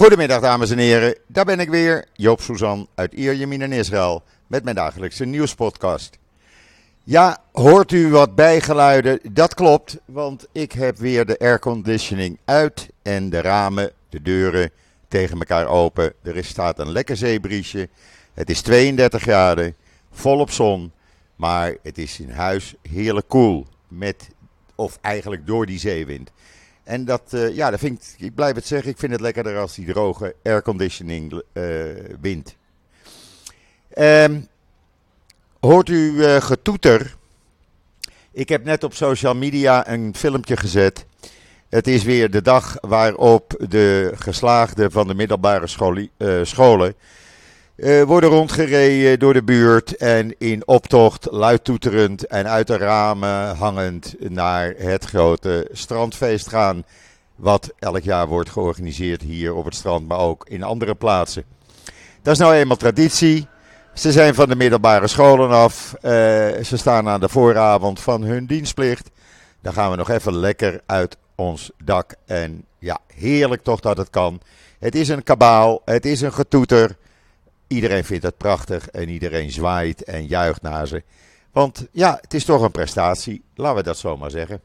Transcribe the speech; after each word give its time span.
Goedemiddag 0.00 0.40
dames 0.40 0.70
en 0.70 0.78
heren, 0.78 1.18
daar 1.26 1.44
ben 1.44 1.60
ik 1.60 1.68
weer, 1.68 2.04
Joop 2.12 2.40
Suzan 2.40 2.88
uit 2.94 3.12
Ierjemien 3.12 3.62
in 3.62 3.72
Israël 3.72 4.22
met 4.46 4.64
mijn 4.64 4.76
dagelijkse 4.76 5.24
nieuwspodcast. 5.24 6.18
Ja, 7.04 7.38
hoort 7.52 7.92
u 7.92 8.10
wat 8.10 8.34
bijgeluiden? 8.34 9.20
Dat 9.32 9.54
klopt, 9.54 9.98
want 10.04 10.46
ik 10.52 10.72
heb 10.72 10.98
weer 10.98 11.26
de 11.26 11.38
airconditioning 11.38 12.38
uit 12.44 12.88
en 13.02 13.30
de 13.30 13.40
ramen, 13.40 13.92
de 14.08 14.22
deuren 14.22 14.70
tegen 15.08 15.38
elkaar 15.38 15.66
open. 15.66 16.12
Er 16.22 16.44
staat 16.44 16.78
een 16.78 16.92
lekker 16.92 17.16
zeebriesje, 17.16 17.88
het 18.34 18.50
is 18.50 18.60
32 18.62 19.22
graden, 19.22 19.74
volop 20.10 20.50
zon, 20.50 20.92
maar 21.36 21.76
het 21.82 21.98
is 21.98 22.20
in 22.20 22.30
huis 22.30 22.74
heerlijk 22.82 23.28
koel 23.28 23.66
met, 23.88 24.28
of 24.74 24.98
eigenlijk 25.00 25.46
door 25.46 25.66
die 25.66 25.78
zeewind. 25.78 26.30
En 26.90 27.04
dat, 27.04 27.22
uh, 27.30 27.54
ja, 27.54 27.70
dat 27.70 27.78
vind 27.78 28.14
ik, 28.18 28.24
ik 28.26 28.34
blijf 28.34 28.54
het 28.54 28.66
zeggen, 28.66 28.90
ik 28.90 28.98
vind 28.98 29.12
het 29.12 29.20
lekkerder 29.20 29.58
als 29.58 29.74
die 29.74 29.86
droge 29.86 30.34
airconditioning 30.42 31.42
uh, 31.52 31.64
wind. 32.20 32.56
Um, 33.98 34.48
hoort 35.60 35.88
u 35.88 36.12
uh, 36.12 36.36
getoeter? 36.36 37.16
Ik 38.32 38.48
heb 38.48 38.64
net 38.64 38.84
op 38.84 38.94
social 38.94 39.34
media 39.34 39.88
een 39.88 40.14
filmpje 40.16 40.56
gezet. 40.56 41.06
Het 41.68 41.86
is 41.86 42.02
weer 42.02 42.30
de 42.30 42.42
dag 42.42 42.76
waarop 42.80 43.64
de 43.68 44.12
geslaagden 44.14 44.90
van 44.90 45.06
de 45.06 45.14
middelbare 45.14 45.66
scholen 46.42 46.94
uh, 47.80 48.02
worden 48.02 48.30
rondgereden 48.30 49.18
door 49.18 49.32
de 49.32 49.42
buurt 49.42 49.96
en 49.96 50.34
in 50.38 50.66
optocht 50.66 51.26
luidtoeterend 51.30 52.26
en 52.26 52.48
uit 52.48 52.66
de 52.66 52.76
ramen 52.76 53.56
hangend 53.56 54.14
naar 54.18 54.74
het 54.76 55.04
grote 55.04 55.68
strandfeest 55.72 56.48
gaan. 56.48 56.84
Wat 57.36 57.72
elk 57.78 58.02
jaar 58.02 58.26
wordt 58.26 58.50
georganiseerd 58.50 59.22
hier 59.22 59.54
op 59.54 59.64
het 59.64 59.74
strand, 59.74 60.08
maar 60.08 60.18
ook 60.18 60.48
in 60.48 60.62
andere 60.62 60.94
plaatsen. 60.94 61.44
Dat 62.22 62.32
is 62.32 62.38
nou 62.38 62.54
eenmaal 62.54 62.76
traditie. 62.76 63.48
Ze 63.94 64.12
zijn 64.12 64.34
van 64.34 64.48
de 64.48 64.56
middelbare 64.56 65.08
scholen 65.08 65.50
af. 65.50 65.94
Uh, 65.94 66.10
ze 66.64 66.76
staan 66.76 67.08
aan 67.08 67.20
de 67.20 67.28
vooravond 67.28 68.00
van 68.00 68.22
hun 68.22 68.46
dienstplicht. 68.46 69.10
Dan 69.62 69.72
gaan 69.72 69.90
we 69.90 69.96
nog 69.96 70.10
even 70.10 70.36
lekker 70.36 70.80
uit 70.86 71.16
ons 71.34 71.70
dak. 71.84 72.14
En 72.26 72.64
ja, 72.78 72.98
heerlijk 73.14 73.62
toch 73.62 73.80
dat 73.80 73.96
het 73.96 74.10
kan. 74.10 74.40
Het 74.78 74.94
is 74.94 75.08
een 75.08 75.22
kabaal, 75.22 75.82
het 75.84 76.06
is 76.06 76.20
een 76.20 76.32
getoeter. 76.32 76.96
Iedereen 77.72 78.04
vindt 78.04 78.24
het 78.24 78.36
prachtig 78.36 78.88
en 78.88 79.08
iedereen 79.08 79.50
zwaait 79.50 80.04
en 80.04 80.26
juicht 80.26 80.62
naar 80.62 80.86
ze. 80.86 81.02
Want 81.52 81.86
ja, 81.92 82.18
het 82.20 82.34
is 82.34 82.44
toch 82.44 82.62
een 82.62 82.70
prestatie, 82.70 83.42
laten 83.54 83.76
we 83.76 83.82
dat 83.82 83.98
zo 83.98 84.16
maar 84.16 84.30
zeggen. 84.30 84.60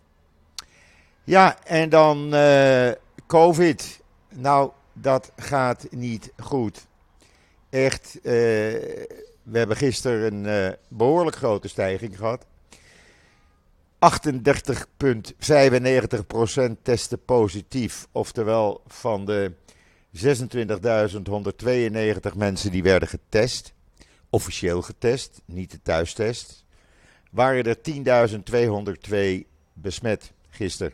Ja, 1.23 1.57
en 1.63 1.89
dan 1.89 2.35
uh, 2.35 2.91
COVID. 3.27 4.01
Nou, 4.29 4.71
dat 4.93 5.31
gaat 5.35 5.87
niet 5.89 6.31
goed. 6.37 6.87
Echt, 7.69 8.15
uh, 8.17 8.23
we 9.43 9.57
hebben 9.57 9.77
gisteren 9.77 10.33
een 10.33 10.67
uh, 10.67 10.73
behoorlijk 10.87 11.35
grote 11.35 11.67
stijging 11.67 12.17
gehad. 12.17 12.45
38,95% 16.67 16.71
testen 16.81 17.25
positief. 17.25 18.07
Oftewel 18.11 18.81
van 18.87 19.25
de 19.25 19.51
26.192 20.15 20.21
mensen 22.35 22.71
die 22.71 22.83
werden 22.83 23.07
getest, 23.07 23.73
officieel 24.29 24.81
getest, 24.81 25.41
niet 25.45 25.71
de 25.71 25.81
thuistest, 25.81 26.65
waren 27.31 27.63
er 27.63 27.77
10.202 29.41 29.47
besmet 29.73 30.31
gisteren. 30.49 30.93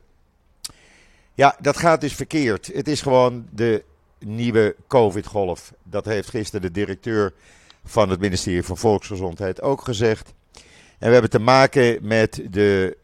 Ja, 1.34 1.56
dat 1.60 1.78
gaat 1.78 2.02
dus 2.02 2.14
verkeerd. 2.14 2.72
Het 2.74 2.88
is 2.88 3.02
gewoon 3.02 3.48
de 3.52 3.84
nieuwe 4.20 4.76
COVID-golf. 4.88 5.74
Dat 5.84 6.06
heeft 6.06 6.30
gisteren 6.30 6.62
de 6.62 6.72
directeur 6.72 7.34
van 7.84 8.10
het 8.10 8.20
ministerie 8.20 8.64
van 8.64 8.78
Volksgezondheid 8.78 9.62
ook 9.62 9.82
gezegd. 9.82 10.34
En 10.98 11.08
we 11.08 11.14
hebben 11.14 11.30
te 11.30 11.40
maken 11.40 11.98
met 12.02 12.42
de 12.50 12.98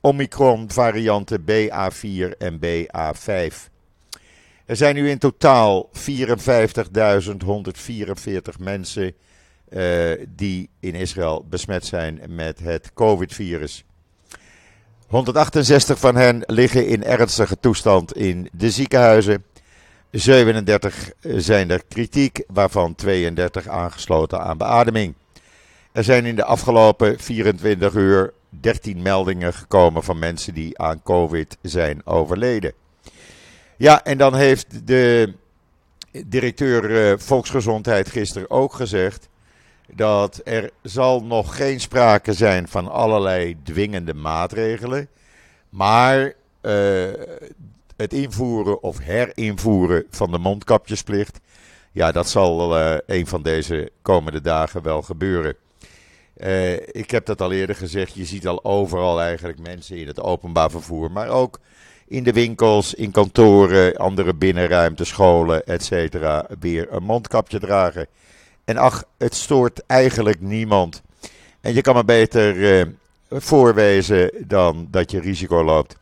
Omicron-varianten 0.00 1.40
BA4 1.40 2.36
en 2.38 2.60
BA5. 2.64 3.70
Er 4.70 4.76
zijn 4.76 4.94
nu 4.94 5.10
in 5.10 5.18
totaal 5.18 5.90
54.144 5.92 6.00
mensen 8.58 9.14
uh, 9.68 10.10
die 10.28 10.70
in 10.80 10.94
Israël 10.94 11.46
besmet 11.48 11.86
zijn 11.86 12.20
met 12.28 12.58
het 12.58 12.90
COVID-virus. 12.94 13.84
168 15.06 15.98
van 15.98 16.16
hen 16.16 16.42
liggen 16.46 16.86
in 16.86 17.04
ernstige 17.04 17.58
toestand 17.60 18.16
in 18.16 18.48
de 18.52 18.70
ziekenhuizen. 18.70 19.44
37 20.10 21.12
zijn 21.20 21.70
er 21.70 21.82
kritiek, 21.88 22.42
waarvan 22.46 22.94
32 22.94 23.68
aangesloten 23.68 24.40
aan 24.40 24.58
beademing. 24.58 25.14
Er 25.92 26.04
zijn 26.04 26.24
in 26.26 26.36
de 26.36 26.44
afgelopen 26.44 27.18
24 27.18 27.94
uur 27.94 28.32
13 28.48 29.02
meldingen 29.02 29.54
gekomen 29.54 30.04
van 30.04 30.18
mensen 30.18 30.54
die 30.54 30.78
aan 30.78 31.02
COVID 31.02 31.58
zijn 31.62 32.06
overleden. 32.06 32.79
Ja, 33.80 34.04
en 34.04 34.18
dan 34.18 34.34
heeft 34.34 34.86
de 34.86 35.34
directeur 36.26 36.90
uh, 36.90 37.18
Volksgezondheid 37.18 38.08
gisteren 38.08 38.50
ook 38.50 38.72
gezegd 38.72 39.28
dat 39.94 40.40
er 40.44 40.70
zal 40.82 41.22
nog 41.22 41.56
geen 41.56 41.80
sprake 41.80 42.32
zijn 42.32 42.68
van 42.68 42.90
allerlei 42.90 43.56
dwingende 43.62 44.14
maatregelen, 44.14 45.08
maar 45.68 46.32
uh, 46.62 47.08
het 47.96 48.12
invoeren 48.12 48.82
of 48.82 48.98
herinvoeren 48.98 50.04
van 50.10 50.30
de 50.30 50.38
mondkapjesplicht, 50.38 51.40
ja, 51.92 52.12
dat 52.12 52.28
zal 52.28 52.78
uh, 52.78 52.96
een 53.06 53.26
van 53.26 53.42
deze 53.42 53.90
komende 54.02 54.40
dagen 54.40 54.82
wel 54.82 55.02
gebeuren. 55.02 55.56
Ik 56.92 57.10
heb 57.10 57.26
dat 57.26 57.40
al 57.40 57.52
eerder 57.52 57.76
gezegd, 57.76 58.14
je 58.14 58.24
ziet 58.24 58.46
al 58.46 58.64
overal 58.64 59.20
eigenlijk 59.20 59.58
mensen 59.58 59.96
in 59.96 60.06
het 60.06 60.20
openbaar 60.20 60.70
vervoer, 60.70 61.10
maar 61.10 61.28
ook 61.28 61.58
in 62.10 62.22
de 62.22 62.32
winkels, 62.32 62.94
in 62.94 63.10
kantoren, 63.10 63.96
andere 63.96 64.34
binnenruimtes, 64.34 65.08
scholen, 65.08 65.66
etc. 65.66 66.16
weer 66.60 66.92
een 66.92 67.02
mondkapje 67.02 67.58
dragen. 67.58 68.06
En 68.64 68.76
ach, 68.76 69.04
het 69.18 69.34
stoort 69.34 69.82
eigenlijk 69.86 70.40
niemand. 70.40 71.02
En 71.60 71.74
je 71.74 71.80
kan 71.80 71.94
maar 71.94 72.04
beter 72.04 72.56
uh, 72.56 72.86
voorwezen 73.30 74.30
dan 74.38 74.88
dat 74.90 75.10
je 75.10 75.20
risico 75.20 75.64
loopt. 75.64 75.96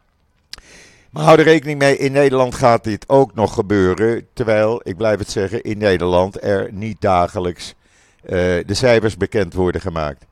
Maar 1.10 1.24
hou 1.24 1.38
er 1.38 1.44
rekening 1.44 1.78
mee, 1.78 1.96
in 1.96 2.12
Nederland 2.12 2.54
gaat 2.54 2.84
dit 2.84 3.08
ook 3.08 3.34
nog 3.34 3.54
gebeuren. 3.54 4.26
Terwijl, 4.32 4.80
ik 4.84 4.96
blijf 4.96 5.18
het 5.18 5.30
zeggen, 5.30 5.62
in 5.62 5.78
Nederland 5.78 6.42
er 6.42 6.68
niet 6.72 7.00
dagelijks 7.00 7.74
uh, 8.22 8.30
de 8.66 8.74
cijfers 8.74 9.16
bekend 9.16 9.54
worden 9.54 9.80
gemaakt. 9.80 10.24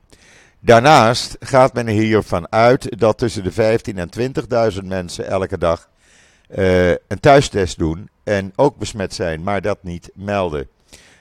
Daarnaast 0.67 1.37
gaat 1.41 1.73
men 1.73 1.87
hiervan 1.87 2.53
uit 2.53 2.99
dat 2.99 3.19
tussen 3.19 3.45
de 3.45 3.79
15.000 3.93 3.95
en 3.95 4.11
20.000 4.81 4.85
mensen 4.85 5.27
elke 5.27 5.59
dag 5.59 5.89
uh, 6.57 6.91
een 6.91 7.21
thuistest 7.21 7.79
doen 7.79 8.09
en 8.25 8.53
ook 8.57 8.77
besmet 8.77 9.15
zijn, 9.15 9.43
maar 9.43 9.61
dat 9.61 9.79
niet 9.83 10.11
melden. 10.15 10.69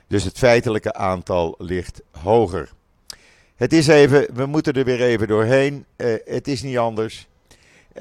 Dus 0.07 0.23
het 0.23 0.37
feitelijke 0.37 0.93
aantal 0.93 1.55
ligt 1.57 2.01
hoger. 2.11 2.69
Het 3.55 3.73
is 3.73 3.87
even, 3.87 4.27
we 4.33 4.45
moeten 4.45 4.73
er 4.73 4.83
weer 4.83 5.01
even 5.01 5.27
doorheen. 5.27 5.85
Uh, 5.97 6.15
het 6.25 6.47
is 6.47 6.61
niet 6.61 6.77
anders. 6.77 7.27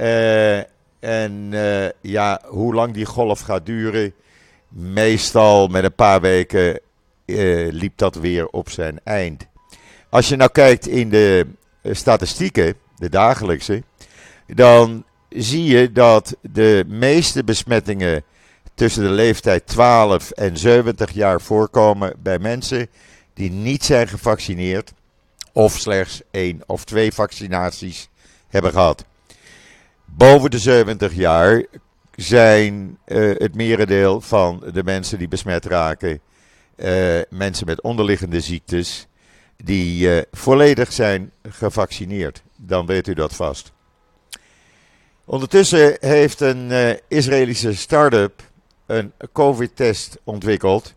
Uh, 0.00 0.58
en 0.98 1.52
ja, 2.00 2.40
hoe 2.46 2.74
lang 2.74 2.94
die 2.94 3.06
golf 3.06 3.40
gaat 3.40 3.66
duren, 3.66 4.14
meestal 4.68 5.68
met 5.68 5.84
een 5.84 5.94
paar 5.94 6.20
weken 6.20 6.80
liep 7.70 7.92
dat 7.96 8.14
weer 8.14 8.46
op 8.46 8.70
zijn 8.70 9.00
eind. 9.02 9.46
Als 10.14 10.28
je 10.28 10.36
nou 10.36 10.50
kijkt 10.50 10.86
in 10.86 11.08
de 11.08 11.46
eh, 11.82 11.94
statistieken, 11.94 12.74
de 12.96 13.08
dagelijkse, 13.08 13.82
dan 14.46 15.04
zie 15.28 15.64
je 15.64 15.92
dat 15.92 16.36
de 16.40 16.84
meeste 16.86 17.44
besmettingen 17.44 18.24
tussen 18.74 19.02
de 19.02 19.10
leeftijd 19.10 19.66
12 19.66 20.30
en 20.30 20.56
70 20.56 21.10
jaar 21.10 21.40
voorkomen 21.40 22.14
bij 22.18 22.38
mensen 22.38 22.88
die 23.32 23.50
niet 23.50 23.84
zijn 23.84 24.08
gevaccineerd 24.08 24.92
of 25.52 25.78
slechts 25.78 26.22
één 26.30 26.62
of 26.66 26.84
twee 26.84 27.12
vaccinaties 27.12 28.08
hebben 28.48 28.72
gehad. 28.72 29.04
Boven 30.04 30.50
de 30.50 30.58
70 30.58 31.14
jaar 31.14 31.64
zijn 32.14 32.98
uh, 33.06 33.34
het 33.38 33.54
merendeel 33.54 34.20
van 34.20 34.62
de 34.72 34.84
mensen 34.84 35.18
die 35.18 35.28
besmet 35.28 35.64
raken 35.64 36.20
uh, 36.76 37.20
mensen 37.30 37.66
met 37.66 37.82
onderliggende 37.82 38.40
ziektes 38.40 39.08
die 39.56 40.08
uh, 40.08 40.22
volledig 40.32 40.92
zijn 40.92 41.32
gevaccineerd. 41.48 42.42
Dan 42.56 42.86
weet 42.86 43.06
u 43.06 43.14
dat 43.14 43.34
vast. 43.34 43.72
Ondertussen 45.24 45.96
heeft 46.00 46.40
een 46.40 46.70
uh, 46.70 46.90
Israëlische 47.08 47.74
start-up 47.74 48.42
een 48.86 49.12
COVID-test 49.32 50.18
ontwikkeld, 50.24 50.94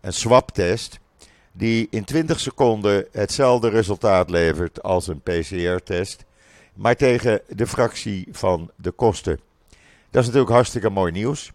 een 0.00 0.12
swab-test, 0.12 0.98
die 1.52 1.86
in 1.90 2.04
20 2.04 2.40
seconden 2.40 3.06
hetzelfde 3.12 3.68
resultaat 3.68 4.30
levert 4.30 4.82
als 4.82 5.06
een 5.06 5.20
PCR-test, 5.20 6.24
maar 6.74 6.96
tegen 6.96 7.40
de 7.48 7.66
fractie 7.66 8.28
van 8.30 8.70
de 8.76 8.90
kosten. 8.90 9.40
Dat 10.10 10.20
is 10.20 10.26
natuurlijk 10.26 10.52
hartstikke 10.52 10.90
mooi 10.90 11.12
nieuws. 11.12 11.52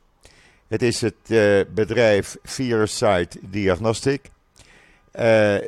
Het 0.67 0.81
is 0.81 1.01
het 1.01 1.15
bedrijf 1.73 2.37
VirusSite 2.43 3.37
Diagnostic. 3.41 4.29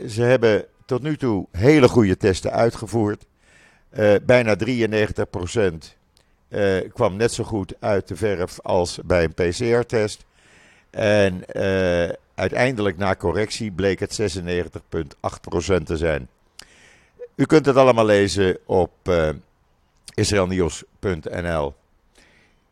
Ze 0.07 0.21
hebben 0.21 0.65
tot 0.86 1.01
nu 1.01 1.18
toe 1.18 1.47
hele 1.51 1.88
goede 1.88 2.18
testen 2.18 2.51
uitgevoerd. 2.51 3.25
bijna 4.25 4.56
93% 4.68 4.71
uh, 6.50 6.77
kwam 6.94 7.15
net 7.15 7.31
zo 7.33 7.44
goed 7.44 7.74
uit 7.80 8.07
de 8.07 8.15
verf 8.15 8.59
als 8.62 9.00
bij 9.06 9.24
een 9.24 9.33
PCR-test. 9.33 10.25
En 10.89 11.44
uiteindelijk 12.36 12.97
na 12.97 13.15
correctie 13.15 13.71
bleek 13.71 14.00
het 14.00 14.21
96,8% 14.21 14.27
te 15.83 15.98
zijn. 15.98 16.27
U 17.36 17.45
kunt 17.45 17.65
het 17.65 17.75
allemaal 17.75 18.06
lezen 18.06 18.57
op 18.65 18.91
uh, 19.03 19.30
israelnieuws.nl. 20.13 21.74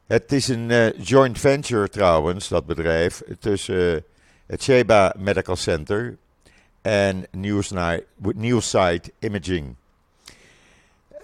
Het 0.08 0.32
is 0.32 0.48
een 0.48 0.94
joint 0.98 1.40
venture 1.40 1.90
trouwens, 1.90 2.48
dat 2.48 2.66
bedrijf, 2.66 3.22
tussen 3.40 4.04
het 4.46 4.64
Sheba 4.64 5.16
Medical 5.18 5.56
Center 5.56 6.18
en 6.84 7.26
Newsite 8.36 9.12
Imaging. 9.20 9.76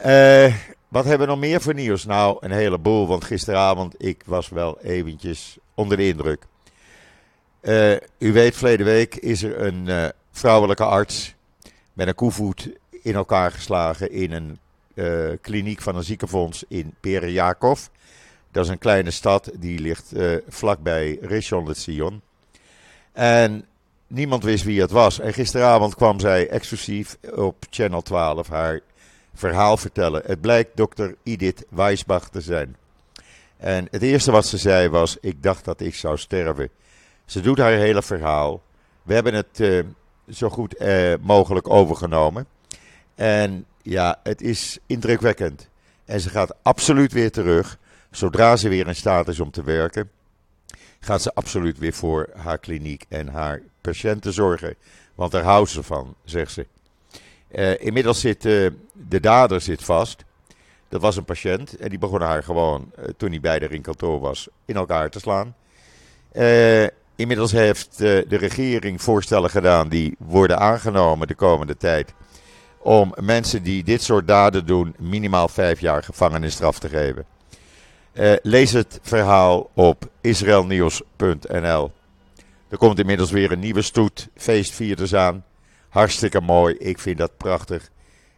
Uh, 0.05 0.55
wat 0.87 1.05
hebben 1.05 1.27
we 1.27 1.33
nog 1.33 1.39
meer 1.39 1.61
voor 1.61 1.73
nieuws? 1.73 2.05
Nou, 2.05 2.37
een 2.39 2.51
heleboel, 2.51 3.07
want 3.07 3.23
gisteravond 3.23 3.95
ik 3.97 4.23
was 4.25 4.49
wel 4.49 4.79
eventjes 4.81 5.57
onder 5.73 5.97
de 5.97 6.07
indruk. 6.07 6.45
Uh, 7.61 7.91
u 8.17 8.33
weet, 8.33 8.55
verleden 8.55 8.85
week 8.85 9.15
is 9.15 9.43
er 9.43 9.61
een 9.61 9.85
uh, 9.87 10.07
vrouwelijke 10.31 10.83
arts 10.83 11.35
met 11.93 12.07
een 12.07 12.15
koevoet 12.15 12.69
in 13.03 13.15
elkaar 13.15 13.51
geslagen 13.51 14.11
in 14.11 14.31
een 14.31 14.59
kliniek 15.41 15.81
van 15.81 15.95
een 15.95 16.03
ziekenfonds 16.03 16.63
in 16.67 16.93
Pere 16.99 17.53
Dat 18.51 18.65
is 18.65 18.69
een 18.69 18.77
kleine 18.77 19.11
stad, 19.11 19.51
die 19.59 19.79
ligt 19.79 20.13
vlakbij 20.47 21.17
Rishon 21.21 21.67
LeZion. 21.67 22.21
En 23.11 23.65
niemand 24.09 24.43
wist 24.43 24.63
wie 24.63 24.81
het 24.81 24.91
was. 24.91 25.19
En 25.19 25.33
gisteravond 25.33 25.95
kwam 25.95 26.19
zij 26.19 26.47
exclusief 26.47 27.17
op 27.35 27.55
Channel 27.69 28.01
12 28.01 28.47
haar 28.47 28.79
verhaal 29.33 29.77
vertellen. 29.77 30.21
Het 30.25 30.41
blijkt 30.41 30.77
dokter 30.77 31.15
Edith 31.23 31.65
Weisbach 31.69 32.29
te 32.29 32.41
zijn. 32.41 32.75
En 33.57 33.87
het 33.91 34.01
eerste 34.01 34.31
wat 34.31 34.45
ze 34.45 34.57
zei 34.57 34.89
was: 34.89 35.17
Ik 35.21 35.43
dacht 35.43 35.65
dat 35.65 35.81
ik 35.81 35.95
zou 35.95 36.17
sterven. 36.17 36.69
Ze 37.25 37.41
doet 37.41 37.57
haar 37.57 37.71
hele 37.71 38.01
verhaal. 38.01 38.61
We 39.03 39.13
hebben 39.13 39.33
het 39.33 39.59
uh, 39.59 39.83
zo 40.29 40.49
goed 40.49 40.81
uh, 40.81 41.13
mogelijk 41.21 41.69
overgenomen. 41.69 42.47
En 43.15 43.65
ja, 43.81 44.19
het 44.23 44.41
is 44.41 44.77
indrukwekkend. 44.85 45.69
En 46.05 46.19
ze 46.19 46.29
gaat 46.29 46.55
absoluut 46.61 47.11
weer 47.11 47.31
terug. 47.31 47.77
Zodra 48.11 48.55
ze 48.55 48.69
weer 48.69 48.87
in 48.87 48.95
staat 48.95 49.27
is 49.27 49.39
om 49.39 49.51
te 49.51 49.63
werken, 49.63 50.09
gaat 50.99 51.21
ze 51.21 51.33
absoluut 51.33 51.77
weer 51.77 51.93
voor 51.93 52.29
haar 52.35 52.57
kliniek 52.57 53.05
en 53.09 53.27
haar 53.27 53.61
patiënten 53.81 54.33
zorgen. 54.33 54.75
Want 55.15 55.31
daar 55.31 55.43
houdt 55.43 55.69
ze 55.69 55.83
van, 55.83 56.15
zegt 56.23 56.51
ze. 56.51 56.65
Uh, 57.51 57.81
inmiddels 57.81 58.19
zit 58.19 58.45
uh, 58.45 58.69
de 58.93 59.19
dader 59.19 59.61
zit 59.61 59.83
vast. 59.83 60.23
Dat 60.89 61.01
was 61.01 61.15
een 61.15 61.25
patiënt 61.25 61.77
en 61.77 61.89
die 61.89 61.99
begon 61.99 62.21
haar 62.21 62.43
gewoon, 62.43 62.91
uh, 62.99 63.05
toen 63.17 63.29
hij 63.29 63.39
bij 63.39 63.59
de 63.59 63.67
in 63.67 63.81
kantoor 63.81 64.19
was, 64.19 64.47
in 64.65 64.75
elkaar 64.75 65.09
te 65.09 65.19
slaan. 65.19 65.55
inmiddels 67.15 67.51
heeft 67.51 67.97
de 67.97 68.37
regering 68.37 69.01
voorstellen 69.01 69.49
gedaan 69.49 69.89
die 69.89 70.15
worden 70.17 70.59
aangenomen 70.59 71.27
de 71.27 71.35
komende 71.35 71.77
tijd. 71.77 72.13
Om 72.77 73.13
mensen 73.19 73.63
die 73.63 73.83
dit 73.83 74.01
soort 74.01 74.27
daden 74.27 74.65
doen 74.65 74.95
minimaal 74.97 75.47
vijf 75.47 75.79
jaar 75.79 76.03
gevangenisstraf 76.03 76.79
te 76.79 76.89
geven. 76.89 77.25
Lees 78.41 78.71
het 78.71 78.99
verhaal 79.01 79.69
op 79.73 80.09
israelnieuws.nl. 80.21 81.91
Er 82.69 82.77
komt 82.77 82.99
inmiddels 82.99 83.31
weer 83.31 83.51
een 83.51 83.59
nieuwe 83.59 83.81
stoet 83.81 84.29
feestvierders 84.35 85.15
aan. 85.15 85.45
Hartstikke 85.89 86.41
mooi. 86.41 86.75
Ik 86.75 86.99
vind 86.99 87.17
dat 87.17 87.37
prachtig. 87.37 87.89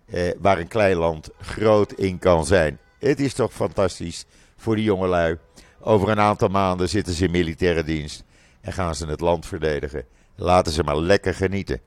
Eh, 0.05 0.31
waar 0.39 0.59
een 0.59 0.67
klein 0.67 0.95
land 0.95 1.29
groot 1.41 1.93
in 1.93 2.19
kan 2.19 2.45
zijn. 2.45 2.79
Het 2.99 3.19
is 3.19 3.33
toch 3.33 3.53
fantastisch 3.53 4.25
voor 4.57 4.75
die 4.75 4.83
jongelui. 4.83 5.37
Over 5.79 6.09
een 6.09 6.19
aantal 6.19 6.47
maanden 6.47 6.89
zitten 6.89 7.13
ze 7.13 7.25
in 7.25 7.31
militaire 7.31 7.83
dienst. 7.83 8.23
En 8.61 8.73
gaan 8.73 8.95
ze 8.95 9.07
het 9.07 9.19
land 9.19 9.45
verdedigen. 9.45 10.05
Laten 10.35 10.71
ze 10.71 10.83
maar 10.83 10.97
lekker 10.97 11.33
genieten. 11.33 11.81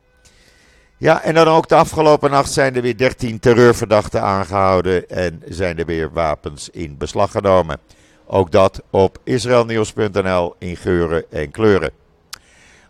Ja, 0.96 1.23
en 1.23 1.35
dan 1.35 1.46
ook 1.46 1.69
de 1.69 1.75
afgelopen 1.75 2.31
nacht 2.31 2.52
zijn 2.52 2.76
er 2.76 2.82
weer 2.82 2.96
13 2.96 3.38
terreurverdachten 3.38 4.23
aangehouden. 4.23 5.08
En 5.08 5.43
zijn 5.49 5.79
er 5.79 5.87
weer 5.87 6.12
wapens 6.12 6.70
in 6.70 6.96
beslag 6.96 7.31
genomen. 7.31 7.79
Ook 8.26 8.52
dat 8.52 8.82
op 8.91 9.19
israelnieuws.nl 9.25 10.55
in 10.58 10.76
geuren 10.76 11.25
en 11.31 11.50
kleuren. 11.50 11.91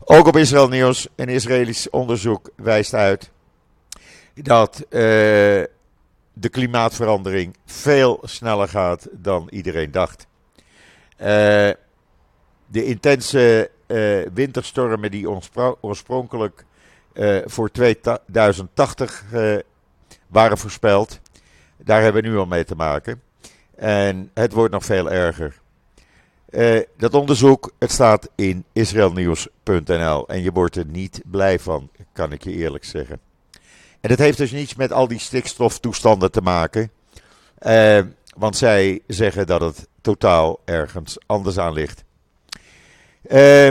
Ook 0.04 0.26
op 0.26 0.36
Israël 0.36 0.68
Nieuws, 0.68 1.08
een 1.16 1.28
Israëlisch 1.28 1.90
onderzoek 1.90 2.50
wijst 2.56 2.94
uit 2.94 3.30
dat 4.34 4.78
uh, 4.78 4.90
de 6.32 6.48
klimaatverandering 6.50 7.56
veel 7.66 8.20
sneller 8.22 8.68
gaat 8.68 9.08
dan 9.12 9.46
iedereen 9.50 9.90
dacht. 9.90 10.26
Uh, 11.18 11.26
de 12.66 12.84
intense 12.84 13.70
uh, 13.86 14.26
winterstormen 14.34 15.10
die 15.10 15.28
oorspronkelijk 15.80 16.64
voor 17.44 17.70
2080 17.70 19.24
waren 20.26 20.58
voorspeld, 20.58 21.20
daar 21.76 22.02
hebben 22.02 22.22
we 22.22 22.28
nu 22.28 22.36
al 22.36 22.46
mee 22.46 22.64
te 22.64 22.74
maken. 22.74 23.22
En 23.76 24.30
het 24.34 24.52
wordt 24.52 24.72
nog 24.72 24.84
veel 24.84 25.10
erger. 25.10 25.62
Uh, 26.50 26.80
dat 26.96 27.14
onderzoek, 27.14 27.72
het 27.78 27.90
staat 27.90 28.28
in 28.34 28.64
israelnieuws.nl 28.72 30.28
en 30.28 30.42
je 30.42 30.52
wordt 30.52 30.76
er 30.76 30.86
niet 30.86 31.22
blij 31.24 31.58
van, 31.58 31.90
kan 32.12 32.32
ik 32.32 32.44
je 32.44 32.52
eerlijk 32.52 32.84
zeggen. 32.84 33.20
En 34.00 34.08
dat 34.08 34.18
heeft 34.18 34.38
dus 34.38 34.50
niets 34.50 34.74
met 34.74 34.92
al 34.92 35.08
die 35.08 35.18
stikstoftoestanden 35.18 36.30
te 36.30 36.40
maken, 36.40 36.90
want 38.36 38.56
zij 38.56 39.02
zeggen 39.06 39.46
dat 39.46 39.60
het 39.60 39.88
totaal 40.00 40.60
ergens 40.64 41.18
anders 41.26 41.58
aan 41.58 41.72
ligt. 41.72 42.04
Uh, 43.30 43.68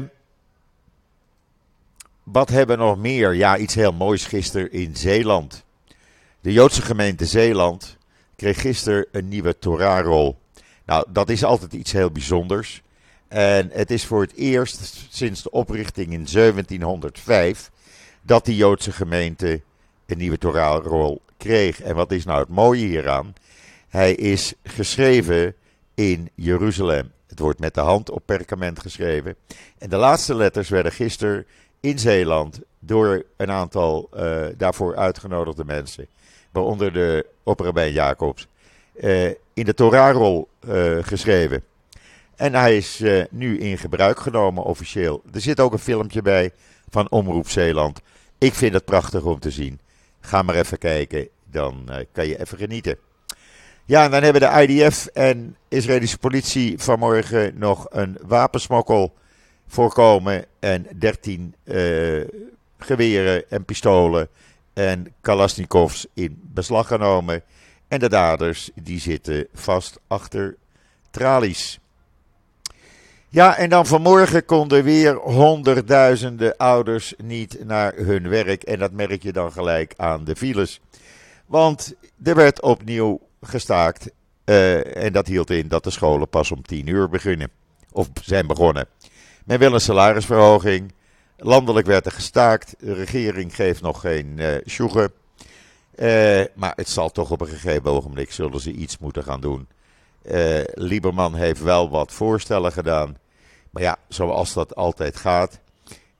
wat 2.23 2.49
hebben 2.49 2.77
we 2.77 2.83
nog 2.83 2.97
meer? 2.97 3.33
Ja, 3.33 3.57
iets 3.57 3.75
heel 3.75 3.93
moois 3.93 4.25
gisteren 4.25 4.71
in 4.71 4.95
Zeeland. 4.95 5.63
De 6.41 6.53
Joodse 6.53 6.81
gemeente 6.81 7.25
Zeeland 7.25 7.97
kreeg 8.35 8.61
gisteren 8.61 9.05
een 9.11 9.27
nieuwe 9.27 9.57
Torahrol. 9.59 10.39
Nou, 10.85 11.05
dat 11.09 11.29
is 11.29 11.43
altijd 11.43 11.73
iets 11.73 11.91
heel 11.91 12.11
bijzonders. 12.11 12.81
En 13.27 13.69
het 13.71 13.91
is 13.91 14.05
voor 14.05 14.21
het 14.21 14.33
eerst 14.35 15.07
sinds 15.09 15.43
de 15.43 15.51
oprichting 15.51 16.11
in 16.11 16.27
1705 16.31 17.71
dat 18.21 18.45
die 18.45 18.55
Joodse 18.55 18.91
gemeente 18.91 19.61
een 20.05 20.17
nieuwe 20.17 20.37
Toraalrol 20.37 21.21
kreeg. 21.37 21.81
En 21.81 21.95
wat 21.95 22.11
is 22.11 22.25
nou 22.25 22.39
het 22.39 22.49
mooie 22.49 22.85
hieraan? 22.85 23.33
Hij 23.89 24.13
is 24.13 24.53
geschreven 24.63 25.55
in 25.93 26.29
Jeruzalem. 26.35 27.11
Het 27.27 27.39
wordt 27.39 27.59
met 27.59 27.73
de 27.73 27.81
hand 27.81 28.09
op 28.09 28.21
perkament 28.25 28.79
geschreven. 28.79 29.35
En 29.77 29.89
de 29.89 29.95
laatste 29.95 30.35
letters 30.35 30.69
werden 30.69 30.91
gisteren 30.91 31.45
in 31.83 31.99
Zeeland 31.99 32.59
door 32.79 33.23
een 33.37 33.51
aantal 33.51 34.09
uh, 34.15 34.45
daarvoor 34.57 34.95
uitgenodigde 34.95 35.65
mensen, 35.65 36.07
waaronder 36.51 36.93
de 36.93 37.25
opperbijn 37.43 37.93
Jacobs, 37.93 38.47
uh, 38.95 39.25
in 39.53 39.65
de 39.65 39.73
Torahrol 39.73 40.47
uh, 40.67 40.97
geschreven. 41.01 41.63
En 42.35 42.53
hij 42.53 42.77
is 42.77 43.03
nu 43.29 43.59
in 43.59 43.77
gebruik 43.77 44.19
genomen 44.19 44.63
officieel. 44.63 45.21
Er 45.33 45.41
zit 45.41 45.59
ook 45.59 45.73
een 45.73 45.79
filmpje 45.79 46.21
bij 46.21 46.51
van 46.89 47.09
Omroep 47.09 47.49
Zeeland. 47.49 47.99
Ik 48.37 48.53
vind 48.53 48.73
het 48.73 48.85
prachtig 48.85 49.23
om 49.23 49.39
te 49.39 49.51
zien. 49.51 49.79
Ga 50.19 50.41
maar 50.41 50.55
even 50.55 50.77
kijken, 50.77 51.27
dan 51.51 51.89
kan 52.11 52.27
je 52.27 52.39
even 52.39 52.57
genieten. 52.57 52.97
Ja, 53.85 54.03
en 54.03 54.11
dan 54.11 54.23
hebben 54.23 54.41
de 54.41 54.67
IDF 54.67 55.05
en 55.05 55.55
Israëlische 55.67 56.17
politie 56.17 56.79
vanmorgen 56.79 57.57
nog 57.57 57.87
een 57.89 58.17
wapensmokkel 58.21 59.13
voorkomen. 59.67 60.45
En 60.59 60.87
13 60.99 61.55
uh, 61.63 62.23
geweren 62.77 63.49
en 63.49 63.65
pistolen 63.65 64.27
en 64.73 65.13
kalasnikovs 65.21 66.07
in 66.13 66.41
beslag 66.41 66.87
genomen. 66.87 67.43
En 67.87 67.99
de 67.99 68.09
daders 68.09 68.69
die 68.75 68.99
zitten 68.99 69.47
vast 69.53 69.99
achter 70.07 70.57
tralies. 71.11 71.79
Ja, 73.29 73.57
en 73.57 73.69
dan 73.69 73.85
vanmorgen 73.85 74.45
konden 74.45 74.83
weer 74.83 75.15
honderdduizenden 75.15 76.57
ouders 76.57 77.13
niet 77.17 77.65
naar 77.65 77.93
hun 77.95 78.29
werk. 78.29 78.63
En 78.63 78.79
dat 78.79 78.91
merk 78.91 79.23
je 79.23 79.31
dan 79.31 79.51
gelijk 79.51 79.93
aan 79.97 80.23
de 80.23 80.35
files. 80.35 80.81
Want 81.45 81.93
er 82.23 82.35
werd 82.35 82.61
opnieuw 82.61 83.19
gestaakt. 83.41 84.11
Uh, 84.45 85.03
en 85.03 85.13
dat 85.13 85.27
hield 85.27 85.49
in 85.49 85.67
dat 85.67 85.83
de 85.83 85.89
scholen 85.89 86.29
pas 86.29 86.51
om 86.51 86.61
10 86.61 86.87
uur 86.87 87.09
beginnen. 87.09 87.49
Of 87.91 88.09
zijn 88.21 88.47
begonnen. 88.47 88.87
Men 89.45 89.59
wil 89.59 89.73
een 89.73 89.81
salarisverhoging. 89.81 90.93
Landelijk 91.37 91.87
werd 91.87 92.05
er 92.05 92.11
gestaakt. 92.11 92.75
De 92.79 92.93
regering 92.93 93.55
geeft 93.55 93.81
nog 93.81 93.99
geen 93.99 94.39
uh, 95.95 96.43
maar 96.53 96.73
het 96.75 96.89
zal 96.89 97.11
toch 97.11 97.31
op 97.31 97.41
een 97.41 97.47
gegeven 97.47 97.91
ogenblik 97.91 98.31
zullen 98.31 98.59
ze 98.59 98.71
iets 98.71 98.97
moeten 98.97 99.23
gaan 99.23 99.41
doen. 99.41 99.67
Uh, 100.25 100.61
Lieberman 100.73 101.35
heeft 101.35 101.61
wel 101.61 101.89
wat 101.89 102.11
voorstellen 102.11 102.71
gedaan. 102.71 103.17
Maar 103.69 103.83
ja, 103.83 103.97
zoals 104.07 104.53
dat 104.53 104.75
altijd 104.75 105.15
gaat, 105.15 105.59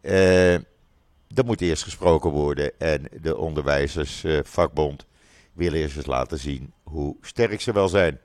uh, 0.02 0.54
er 0.54 1.46
moet 1.46 1.62
eerst 1.62 1.84
gesproken 1.84 2.30
worden. 2.30 2.80
En 2.80 3.08
de 3.22 3.38
onderwijzersvakbond 3.38 5.06
wil 5.54 5.74
eerst 5.74 5.96
eens 5.96 6.06
laten 6.06 6.40
zien 6.40 6.74
hoe 6.84 7.16
sterk 7.22 7.62
ze 7.62 7.72
wel 7.72 7.88
zijn. 7.88 8.20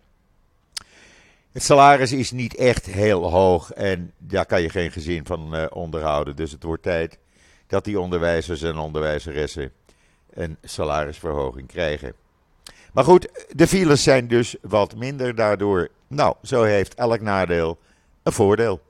Het 1.53 1.63
salaris 1.63 2.13
is 2.13 2.31
niet 2.31 2.55
echt 2.55 2.87
heel 2.87 3.31
hoog 3.31 3.73
en 3.73 4.13
daar 4.19 4.47
kan 4.47 4.63
je 4.63 4.69
geen 4.69 4.91
gezin 4.91 5.27
van 5.27 5.55
uh, 5.55 5.67
onderhouden. 5.71 6.37
Dus 6.37 6.53
het 6.53 6.63
wordt 6.63 6.83
tijd 6.83 7.19
dat 7.67 7.85
die 7.85 8.01
onderwijzers 8.01 8.63
en 8.63 8.79
onderwijzeressen 8.79 9.73
een 10.31 10.57
salarisverhoging 10.63 11.69
krijgen. 11.69 12.13
Maar 12.93 13.05
goed, 13.05 13.29
de 13.49 13.67
files 13.67 14.03
zijn 14.03 14.29
dus 14.29 14.57
wat 14.61 14.97
minder 14.97 15.35
daardoor. 15.35 15.89
Nou, 16.07 16.35
zo 16.43 16.63
heeft 16.63 16.95
elk 16.95 17.21
nadeel 17.21 17.79
een 18.23 18.33
voordeel. 18.33 18.81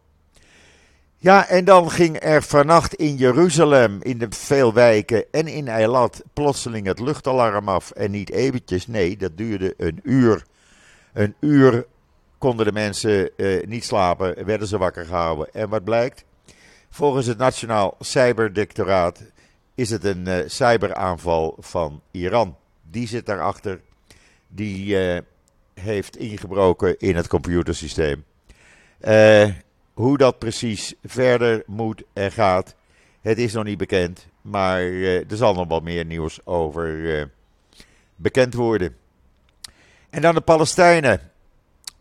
Ja, 1.17 1.49
en 1.49 1.65
dan 1.65 1.91
ging 1.91 2.23
er 2.23 2.43
vannacht 2.43 2.95
in 2.95 3.17
Jeruzalem, 3.17 3.99
in 4.03 4.19
de 4.19 4.27
veel 4.31 4.73
wijken 4.73 5.25
en 5.31 5.47
in 5.47 5.69
Eilat 5.69 6.23
plotseling 6.33 6.87
het 6.87 7.01
luchtalarm 7.01 7.69
af. 7.69 7.91
En 7.91 8.11
niet 8.11 8.31
eventjes, 8.31 8.87
nee, 8.87 9.17
dat 9.17 9.37
duurde 9.37 9.75
een 9.77 10.01
uur. 10.03 10.45
Een 11.13 11.35
uur 11.41 11.87
konden 12.39 12.67
de 12.67 12.73
mensen 12.73 13.37
eh, 13.37 13.67
niet 13.67 13.85
slapen, 13.85 14.45
werden 14.45 14.69
ze 14.69 14.79
wakker 14.79 15.05
gehouden. 15.05 15.49
En 15.53 15.69
wat 15.69 15.85
blijkt? 15.85 16.25
Volgens 16.91 17.27
het 17.27 17.39
Nationaal 17.39 17.97
Cyberdictoraat 18.01 19.23
is 19.75 19.91
het 19.91 20.05
een 20.05 20.29
uh, 20.29 20.37
cyberaanval 20.47 21.57
van 21.59 22.03
Iran. 22.11 22.57
Die 22.91 23.09
zit 23.09 23.27
daarachter. 23.27 23.81
Die 24.49 24.87
uh, 24.87 25.19
heeft 25.75 26.17
ingebroken 26.17 26.99
in 26.99 27.17
het 27.17 27.27
computersysteem. 27.29 28.25
Hoe 29.93 30.19
dat 30.19 30.39
precies 30.39 30.95
verder 31.05 31.63
moet 31.67 32.03
en 32.13 32.33
gaat, 32.33 32.75
het 33.21 33.39
is 33.39 33.53
nog 33.53 33.65
niet 33.65 33.79
bekend. 33.79 34.27
Maar 34.43 34.81
er 34.81 35.37
zal 35.37 35.55
nog 35.55 35.69
wel 35.69 35.81
meer 35.81 36.05
nieuws 36.05 36.47
over 36.47 37.31
bekend 38.17 38.55
worden. 38.55 38.97
En 40.11 40.23
dan 40.23 40.35
de 40.35 40.41
Palestijnen. 40.41 41.21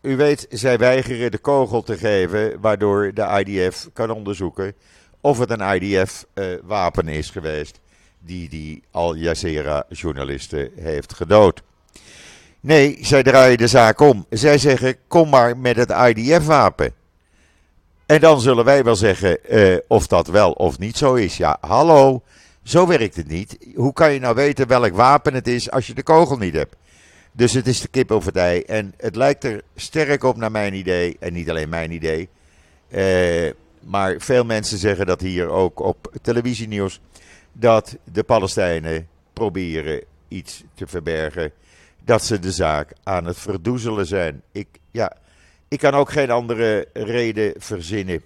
U 0.08 0.16
weet, 0.16 0.46
zij 0.50 0.78
weigeren 0.78 1.30
de 1.30 1.38
kogel 1.38 1.82
te 1.82 1.98
geven, 1.98 2.60
waardoor 2.60 3.14
de 3.14 3.44
IDF 3.44 3.88
kan 3.92 4.10
onderzoeken 4.10 4.74
of 5.20 5.38
het 5.38 5.50
een 5.50 5.82
IDF-wapen 5.82 7.08
is 7.08 7.30
geweest 7.30 7.80
die 8.18 8.48
die 8.48 8.82
Al 8.90 9.16
Jazeera-journalisten 9.16 10.70
heeft 10.76 11.14
gedood. 11.14 11.62
Nee, 12.60 12.98
zij 13.00 13.22
draaien 13.22 13.58
de 13.58 13.66
zaak 13.66 14.00
om. 14.00 14.26
Zij 14.30 14.58
zeggen: 14.58 14.96
kom 15.08 15.28
maar 15.28 15.56
met 15.56 15.76
het 15.76 15.90
IDF-wapen. 15.90 16.92
En 18.06 18.20
dan 18.20 18.40
zullen 18.40 18.64
wij 18.64 18.84
wel 18.84 18.96
zeggen 18.96 19.38
uh, 19.50 19.78
of 19.88 20.06
dat 20.06 20.26
wel 20.26 20.52
of 20.52 20.78
niet 20.78 20.96
zo 20.96 21.14
is. 21.14 21.36
Ja, 21.36 21.56
hallo, 21.60 22.22
zo 22.62 22.86
werkt 22.86 23.16
het 23.16 23.28
niet. 23.28 23.58
Hoe 23.74 23.92
kan 23.92 24.12
je 24.12 24.20
nou 24.20 24.34
weten 24.34 24.66
welk 24.66 24.94
wapen 24.94 25.34
het 25.34 25.48
is 25.48 25.70
als 25.70 25.86
je 25.86 25.94
de 25.94 26.02
kogel 26.02 26.36
niet 26.36 26.54
hebt? 26.54 26.76
Dus 27.38 27.52
het 27.52 27.66
is 27.66 27.80
de 27.80 27.88
kip 27.88 28.10
over 28.10 28.36
ei. 28.36 28.60
En 28.60 28.94
het 28.96 29.16
lijkt 29.16 29.44
er 29.44 29.62
sterk 29.76 30.22
op 30.22 30.36
naar 30.36 30.50
mijn 30.50 30.74
idee. 30.74 31.16
En 31.20 31.32
niet 31.32 31.50
alleen 31.50 31.68
mijn 31.68 31.90
idee. 31.90 32.28
Uh, 32.88 33.52
maar 33.80 34.14
veel 34.18 34.44
mensen 34.44 34.78
zeggen 34.78 35.06
dat 35.06 35.20
hier 35.20 35.48
ook 35.48 35.80
op 35.80 36.12
televisienieuws. 36.22 37.00
Dat 37.52 37.96
de 38.12 38.22
Palestijnen 38.22 39.08
proberen 39.32 40.04
iets 40.28 40.64
te 40.74 40.86
verbergen. 40.86 41.52
Dat 42.04 42.24
ze 42.24 42.38
de 42.38 42.52
zaak 42.52 42.92
aan 43.02 43.24
het 43.24 43.38
verdoezelen 43.38 44.06
zijn. 44.06 44.42
Ik, 44.52 44.68
ja, 44.90 45.16
ik 45.68 45.78
kan 45.78 45.94
ook 45.94 46.10
geen 46.10 46.30
andere 46.30 46.88
reden 46.92 47.52
verzinnen. 47.56 48.22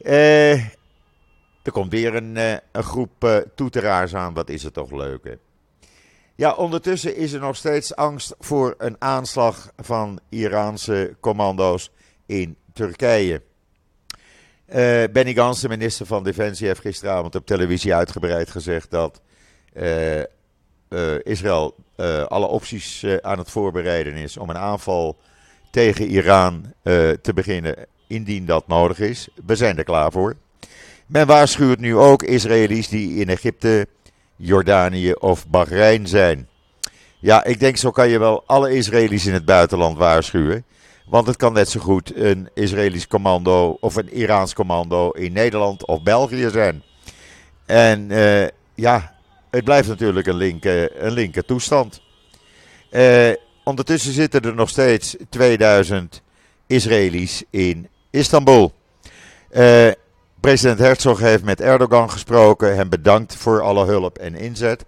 Uh, 0.00 0.52
er 1.62 1.72
komt 1.72 1.90
weer 1.90 2.14
een, 2.14 2.36
een 2.72 2.82
groep 2.82 3.44
toeteraars 3.54 4.14
aan. 4.14 4.34
Wat 4.34 4.48
is 4.48 4.62
het 4.62 4.74
toch 4.74 4.90
leuk, 4.90 5.24
hè? 5.24 5.34
Ja, 6.40 6.52
ondertussen 6.52 7.16
is 7.16 7.32
er 7.32 7.40
nog 7.40 7.56
steeds 7.56 7.96
angst 7.96 8.34
voor 8.38 8.74
een 8.78 8.96
aanslag 8.98 9.70
van 9.76 10.20
Iraanse 10.28 11.16
commando's 11.20 11.90
in 12.26 12.56
Turkije. 12.72 13.42
Uh, 14.68 15.04
Benny 15.12 15.34
Gans, 15.34 15.60
de 15.60 15.68
minister 15.68 16.06
van 16.06 16.24
Defensie, 16.24 16.66
heeft 16.66 16.80
gisteravond 16.80 17.34
op 17.34 17.46
televisie 17.46 17.94
uitgebreid 17.94 18.50
gezegd 18.50 18.90
dat 18.90 19.20
uh, 19.72 20.18
uh, 20.18 20.24
Israël 21.22 21.74
alle 22.28 22.46
opties 22.46 23.06
aan 23.20 23.38
het 23.38 23.50
voorbereiden 23.50 24.14
is 24.14 24.36
om 24.36 24.50
een 24.50 24.58
aanval 24.58 25.16
tegen 25.70 26.06
Iran 26.06 26.72
te 27.22 27.32
beginnen, 27.34 27.76
indien 28.06 28.46
dat 28.46 28.66
nodig 28.66 28.98
is. 28.98 29.28
We 29.46 29.56
zijn 29.56 29.78
er 29.78 29.84
klaar 29.84 30.12
voor. 30.12 30.36
Men 31.06 31.26
waarschuwt 31.26 31.78
nu 31.78 31.96
ook 31.96 32.22
Israëli's 32.22 32.88
die 32.88 33.14
in 33.14 33.28
Egypte, 33.28 33.86
Jordanië 34.40 35.12
of 35.12 35.48
Bahrein 35.48 36.06
zijn. 36.06 36.48
Ja, 37.18 37.44
ik 37.44 37.60
denk 37.60 37.76
zo 37.76 37.90
kan 37.90 38.08
je 38.08 38.18
wel 38.18 38.42
alle 38.46 38.74
Israëli's 38.74 39.26
in 39.26 39.32
het 39.32 39.44
buitenland 39.44 39.98
waarschuwen. 39.98 40.64
Want 41.06 41.26
het 41.26 41.36
kan 41.36 41.52
net 41.52 41.68
zo 41.68 41.80
goed 41.80 42.16
een 42.16 42.48
Israëlisch 42.54 43.06
commando 43.06 43.76
of 43.80 43.96
een 43.96 44.12
Iraans 44.12 44.54
commando 44.54 45.10
in 45.10 45.32
Nederland 45.32 45.86
of 45.86 46.02
België 46.02 46.48
zijn. 46.50 46.82
En 47.66 48.10
uh, 48.10 48.46
ja, 48.74 49.14
het 49.50 49.64
blijft 49.64 49.88
natuurlijk 49.88 50.26
een 50.26 50.36
linker, 50.36 51.04
een 51.04 51.12
linker 51.12 51.44
toestand. 51.44 52.02
Uh, 52.90 53.30
ondertussen 53.64 54.12
zitten 54.12 54.40
er 54.40 54.54
nog 54.54 54.68
steeds 54.68 55.16
2000 55.28 56.22
Israëli's 56.66 57.44
in 57.50 57.88
Istanbul. 58.10 58.72
Uh, 59.52 59.90
president 60.40 60.78
Herzog 60.78 61.18
heeft 61.18 61.44
met 61.44 61.60
Erdogan 61.60 62.10
gesproken, 62.10 62.76
hem 62.76 62.88
bedankt 62.88 63.36
voor 63.36 63.62
alle 63.62 63.86
hulp 63.86 64.18
en 64.18 64.34
inzet. 64.34 64.84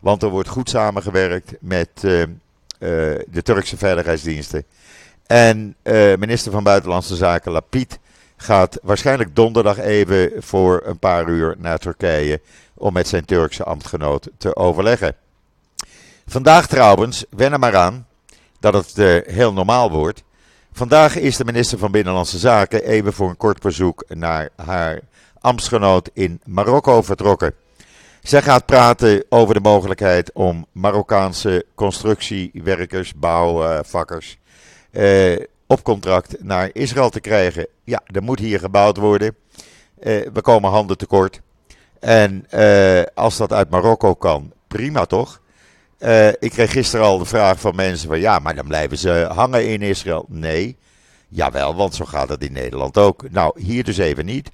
Want 0.00 0.22
er 0.22 0.28
wordt 0.28 0.48
goed 0.48 0.68
samengewerkt 0.68 1.52
met 1.60 1.88
de 1.98 3.42
Turkse 3.42 3.76
veiligheidsdiensten. 3.76 4.64
En 5.26 5.74
uh, 5.82 6.16
minister 6.16 6.52
van 6.52 6.62
Buitenlandse 6.62 7.16
Zaken 7.16 7.52
Lapid 7.52 7.98
gaat 8.36 8.78
waarschijnlijk 8.82 9.36
donderdag 9.36 9.78
even 9.78 10.30
voor 10.38 10.82
een 10.84 10.98
paar 10.98 11.28
uur 11.28 11.54
naar 11.58 11.78
Turkije 11.78 12.40
om 12.74 12.92
met 12.92 13.08
zijn 13.08 13.24
Turkse 13.24 13.64
ambtgenoot 13.64 14.28
te 14.38 14.56
overleggen. 14.56 15.16
Vandaag 16.26 16.66
trouwens, 16.66 17.24
wen 17.30 17.52
er 17.52 17.58
maar 17.58 17.76
aan 17.76 18.06
dat 18.60 18.74
het 18.74 19.24
heel 19.26 19.52
normaal 19.52 19.90
wordt. 19.90 20.22
Vandaag 20.76 21.16
is 21.16 21.36
de 21.36 21.44
minister 21.44 21.78
van 21.78 21.90
Binnenlandse 21.90 22.38
Zaken 22.38 22.84
even 22.84 23.12
voor 23.12 23.28
een 23.28 23.36
kort 23.36 23.60
bezoek 23.60 24.04
naar 24.08 24.48
haar 24.56 25.00
ambtsgenoot 25.40 26.10
in 26.12 26.40
Marokko 26.44 27.02
vertrokken. 27.02 27.54
Zij 28.22 28.42
gaat 28.42 28.66
praten 28.66 29.24
over 29.28 29.54
de 29.54 29.60
mogelijkheid 29.60 30.32
om 30.32 30.66
Marokkaanse 30.72 31.64
constructiewerkers, 31.74 33.14
bouwvakkers, 33.14 34.38
uh, 34.92 35.38
op 35.66 35.82
contract 35.82 36.42
naar 36.42 36.70
Israël 36.72 37.10
te 37.10 37.20
krijgen. 37.20 37.66
Ja, 37.84 38.02
er 38.06 38.22
moet 38.22 38.38
hier 38.38 38.58
gebouwd 38.58 38.96
worden. 38.96 39.36
Uh, 40.02 40.26
we 40.32 40.40
komen 40.40 40.70
handen 40.70 40.96
tekort. 40.96 41.40
En 42.00 42.46
uh, 42.54 43.02
als 43.14 43.36
dat 43.36 43.52
uit 43.52 43.70
Marokko 43.70 44.14
kan, 44.14 44.52
prima 44.68 45.04
toch? 45.04 45.40
Ik 46.38 46.50
kreeg 46.50 46.70
gisteren 46.70 47.06
al 47.06 47.18
de 47.18 47.24
vraag 47.24 47.60
van 47.60 47.74
mensen 47.74 48.08
van 48.08 48.20
ja, 48.20 48.38
maar 48.38 48.54
dan 48.54 48.66
blijven 48.66 48.98
ze 48.98 49.28
hangen 49.34 49.68
in 49.68 49.82
Israël. 49.82 50.24
Nee, 50.28 50.76
jawel, 51.28 51.74
want 51.74 51.94
zo 51.94 52.04
gaat 52.04 52.28
het 52.28 52.42
in 52.42 52.52
Nederland 52.52 52.98
ook. 52.98 53.30
Nou, 53.30 53.60
hier 53.60 53.84
dus 53.84 53.96
even 53.96 54.24
niet. 54.24 54.50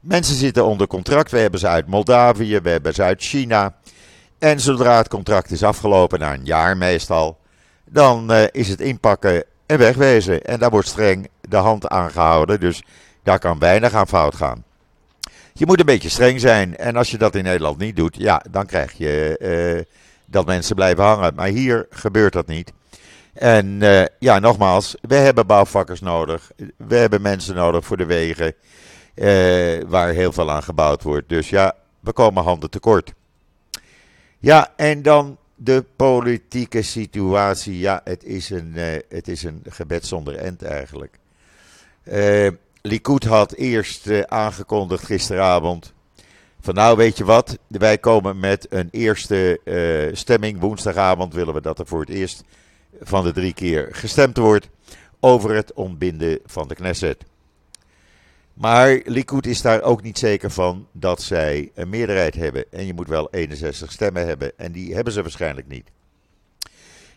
Mensen 0.00 0.36
zitten 0.36 0.64
onder 0.64 0.86
contract. 0.86 1.30
We 1.30 1.38
hebben 1.38 1.60
ze 1.60 1.66
uit 1.66 1.86
Moldavië, 1.86 2.60
we 2.60 2.68
hebben 2.68 2.94
ze 2.94 3.02
uit 3.02 3.22
China. 3.22 3.74
En 4.38 4.60
zodra 4.60 4.96
het 4.96 5.08
contract 5.08 5.50
is 5.50 5.62
afgelopen, 5.62 6.18
na 6.18 6.34
een 6.34 6.44
jaar 6.44 6.76
meestal, 6.76 7.38
dan 7.84 8.32
is 8.32 8.68
het 8.68 8.80
inpakken 8.80 9.44
en 9.66 9.78
wegwezen. 9.78 10.42
En 10.42 10.58
daar 10.58 10.70
wordt 10.70 10.88
streng 10.88 11.28
de 11.40 11.56
hand 11.56 11.88
aan 11.88 12.10
gehouden. 12.10 12.60
Dus 12.60 12.82
daar 13.22 13.38
kan 13.38 13.58
weinig 13.58 13.92
aan 13.92 14.08
fout 14.08 14.34
gaan. 14.34 14.64
Je 15.52 15.66
moet 15.66 15.78
een 15.78 15.86
beetje 15.86 16.08
streng 16.08 16.40
zijn. 16.40 16.76
En 16.76 16.96
als 16.96 17.10
je 17.10 17.18
dat 17.18 17.34
in 17.34 17.44
Nederland 17.44 17.78
niet 17.78 17.96
doet, 17.96 18.16
ja, 18.18 18.42
dan 18.50 18.66
krijg 18.66 18.92
je 18.92 19.38
uh, 19.40 19.82
dat 20.26 20.46
mensen 20.46 20.74
blijven 20.74 21.04
hangen. 21.04 21.34
Maar 21.34 21.48
hier 21.48 21.86
gebeurt 21.90 22.32
dat 22.32 22.46
niet. 22.46 22.72
En 23.32 23.66
uh, 23.66 24.04
ja, 24.18 24.38
nogmaals, 24.38 24.96
we 25.00 25.14
hebben 25.14 25.46
bouwvakkers 25.46 26.00
nodig. 26.00 26.50
We 26.76 26.96
hebben 26.96 27.22
mensen 27.22 27.54
nodig 27.54 27.84
voor 27.84 27.96
de 27.96 28.04
wegen. 28.06 28.54
Uh, 29.14 29.82
waar 29.86 30.12
heel 30.12 30.32
veel 30.32 30.50
aan 30.50 30.62
gebouwd 30.62 31.02
wordt. 31.02 31.28
Dus 31.28 31.50
ja, 31.50 31.74
we 32.00 32.12
komen 32.12 32.42
handen 32.42 32.70
tekort. 32.70 33.12
Ja, 34.38 34.72
en 34.76 35.02
dan 35.02 35.38
de 35.54 35.84
politieke 35.96 36.82
situatie, 36.82 37.78
ja, 37.78 38.00
het 38.04 38.24
is 38.24 38.50
een, 38.50 38.72
uh, 38.74 38.84
het 39.08 39.28
is 39.28 39.42
een 39.42 39.62
gebed 39.68 40.06
zonder 40.06 40.36
end 40.36 40.62
eigenlijk. 40.62 41.18
Likud 42.82 43.24
had 43.24 43.52
eerst 43.52 44.26
aangekondigd 44.26 45.04
gisteravond. 45.04 45.94
Van 46.66 46.74
nou, 46.74 46.96
weet 46.96 47.16
je 47.16 47.24
wat, 47.24 47.58
wij 47.68 47.98
komen 47.98 48.38
met 48.38 48.66
een 48.70 48.88
eerste 48.90 49.60
stemming. 50.12 50.60
Woensdagavond 50.60 51.34
willen 51.34 51.54
we 51.54 51.60
dat 51.60 51.78
er 51.78 51.86
voor 51.86 52.00
het 52.00 52.08
eerst 52.08 52.44
van 53.02 53.24
de 53.24 53.32
drie 53.32 53.54
keer 53.54 53.88
gestemd 53.90 54.36
wordt 54.36 54.68
over 55.20 55.54
het 55.54 55.72
ontbinden 55.72 56.38
van 56.44 56.68
de 56.68 56.74
Knesset. 56.74 57.24
Maar 58.54 59.00
Likud 59.04 59.46
is 59.46 59.62
daar 59.62 59.82
ook 59.82 60.02
niet 60.02 60.18
zeker 60.18 60.50
van 60.50 60.86
dat 60.92 61.22
zij 61.22 61.70
een 61.74 61.88
meerderheid 61.88 62.34
hebben. 62.34 62.64
En 62.70 62.86
je 62.86 62.94
moet 62.94 63.08
wel 63.08 63.28
61 63.30 63.92
stemmen 63.92 64.26
hebben. 64.26 64.52
En 64.58 64.72
die 64.72 64.94
hebben 64.94 65.12
ze 65.12 65.22
waarschijnlijk 65.22 65.68
niet. 65.68 65.90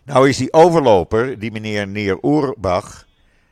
Nou 0.03 0.29
is 0.29 0.37
die 0.37 0.53
overloper, 0.53 1.39
die 1.39 1.51
meneer 1.51 1.87
Neer 1.87 2.17
Oerbach, 2.23 3.07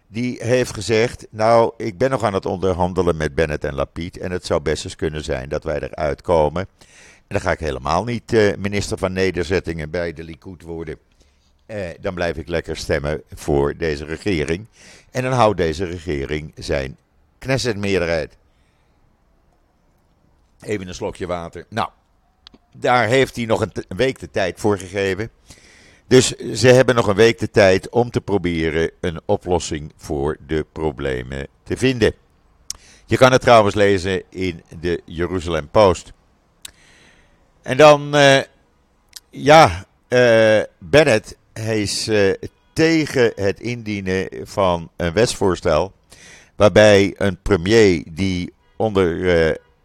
die 0.08 0.38
heeft 0.44 0.74
gezegd: 0.74 1.28
Nou, 1.30 1.74
ik 1.78 1.98
ben 1.98 2.10
nog 2.10 2.24
aan 2.24 2.34
het 2.34 2.46
onderhandelen 2.46 3.18
met 3.18 3.36
Bennett 3.36 3.64
en 3.64 3.74
Lapid. 3.74 4.18
En 4.18 4.32
het 4.32 4.46
zou 4.46 4.62
best 4.62 4.84
eens 4.84 4.96
kunnen 4.96 5.24
zijn 5.24 5.50
dat 5.50 5.64
wij 5.64 5.80
eruit 5.80 6.22
komen. 6.22 6.68
En 7.28 7.36
dan 7.36 7.42
ga 7.42 7.52
ik 7.52 7.60
helemaal 7.60 8.04
niet 8.04 8.34
uh, 8.34 8.56
minister 8.56 8.98
van 8.98 9.14
Nederzettingen 9.14 9.90
bij 9.90 10.14
de 10.14 10.24
Likud 10.24 10.62
worden. 10.62 10.98
Uh, 11.68 11.86
dan 12.00 12.14
blijf 12.14 12.38
ik 12.38 12.48
lekker 12.48 12.78
stemmen 12.78 13.22
voor 13.34 13.78
deze 13.78 14.06
regering. 14.06 14.68
En 15.12 15.24
dan 15.24 15.32
houdt 15.32 15.58
deze 15.58 15.86
regering 15.86 16.52
zijn 16.56 16.98
Knesset-meerderheid. 17.38 18.38
Even 20.62 20.88
een 20.88 20.94
slokje 20.94 21.28
water. 21.28 21.66
Nou, 21.70 21.90
daar 22.76 23.08
heeft 23.08 23.36
hij 23.36 23.46
nog 23.46 23.62
een, 23.62 23.72
een 23.88 23.98
week 23.98 24.20
de 24.20 24.32
tijd 24.32 24.60
voor 24.60 24.78
gegeven. 24.78 25.30
Dus 26.08 26.28
ze 26.36 26.68
hebben 26.68 26.96
nog 26.96 27.08
een 27.08 27.16
week 27.16 27.40
de 27.40 27.50
tijd 27.50 27.90
om 27.90 28.10
te 28.10 28.22
proberen 28.22 28.92
een 29.02 29.22
oplossing 29.26 29.94
voor 29.98 30.38
de 30.48 30.66
problemen 30.72 31.48
te 31.64 31.78
vinden. 31.78 32.14
Je 33.06 33.18
kan 33.18 33.32
het 33.32 33.42
trouwens 33.42 33.76
lezen 33.76 34.24
in 34.30 34.64
de 34.80 35.02
Jeruzalem 35.06 35.70
Post. 35.70 36.14
En 37.62 37.78
dan, 37.78 38.16
uh, 38.16 38.40
ja, 39.30 39.86
uh, 40.10 40.62
Bennett 40.78 41.38
is 41.54 42.08
uh, 42.08 42.34
tegen 42.74 43.32
het 43.36 43.60
indienen 43.60 44.30
van 44.44 44.92
een 44.96 45.14
wetsvoorstel. 45.14 45.94
Waarbij 46.56 47.14
een 47.18 47.42
premier 47.42 48.04
die 48.10 48.54
onder 48.76 49.28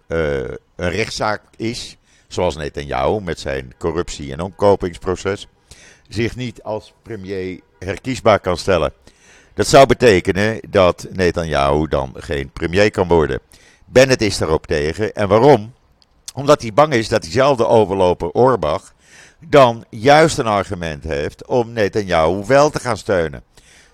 een 0.06 0.90
rechtszaak 0.90 1.42
is, 1.56 1.96
zoals 2.28 2.56
Netanyahu 2.56 3.20
met 3.20 3.40
zijn 3.40 3.74
corruptie- 3.78 4.32
en 4.32 4.40
omkopingsproces, 4.40 5.46
zich 6.14 6.36
niet 6.36 6.62
als 6.62 6.92
premier 7.02 7.60
herkiesbaar 7.78 8.40
kan 8.40 8.56
stellen. 8.56 8.92
Dat 9.54 9.66
zou 9.66 9.86
betekenen 9.86 10.60
dat 10.68 11.06
Netanyahu 11.10 11.88
dan 11.88 12.14
geen 12.16 12.50
premier 12.50 12.90
kan 12.90 13.08
worden. 13.08 13.40
Bennett 13.84 14.22
is 14.22 14.38
daarop 14.38 14.66
tegen. 14.66 15.14
En 15.14 15.28
waarom? 15.28 15.74
Omdat 16.34 16.62
hij 16.62 16.72
bang 16.72 16.92
is 16.92 17.08
dat 17.08 17.22
diezelfde 17.22 17.66
overloper 17.66 18.30
Orbach 18.30 18.94
dan 19.38 19.84
juist 19.90 20.38
een 20.38 20.46
argument 20.46 21.04
heeft 21.04 21.46
om 21.46 21.72
Netanyahu 21.72 22.44
wel 22.46 22.70
te 22.70 22.80
gaan 22.80 22.96
steunen. 22.96 23.42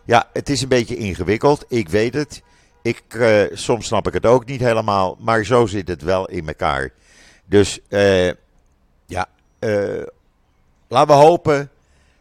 Ja, 0.05 0.29
het 0.33 0.49
is 0.49 0.63
een 0.63 0.69
beetje 0.69 0.97
ingewikkeld, 0.97 1.65
ik 1.69 1.89
weet 1.89 2.15
het. 2.15 2.43
Ik, 2.83 3.03
uh, 3.15 3.43
soms 3.53 3.87
snap 3.87 4.07
ik 4.07 4.13
het 4.13 4.27
ook 4.27 4.47
niet 4.47 4.61
helemaal, 4.61 5.17
maar 5.21 5.45
zo 5.45 5.67
zit 5.67 5.89
het 5.89 6.03
wel 6.03 6.29
in 6.29 6.49
elkaar. 6.49 6.91
Dus 7.45 7.79
uh, 7.89 8.27
ja, 9.07 9.27
uh, 9.61 10.03
laten 10.89 11.17
we 11.17 11.23
hopen 11.23 11.71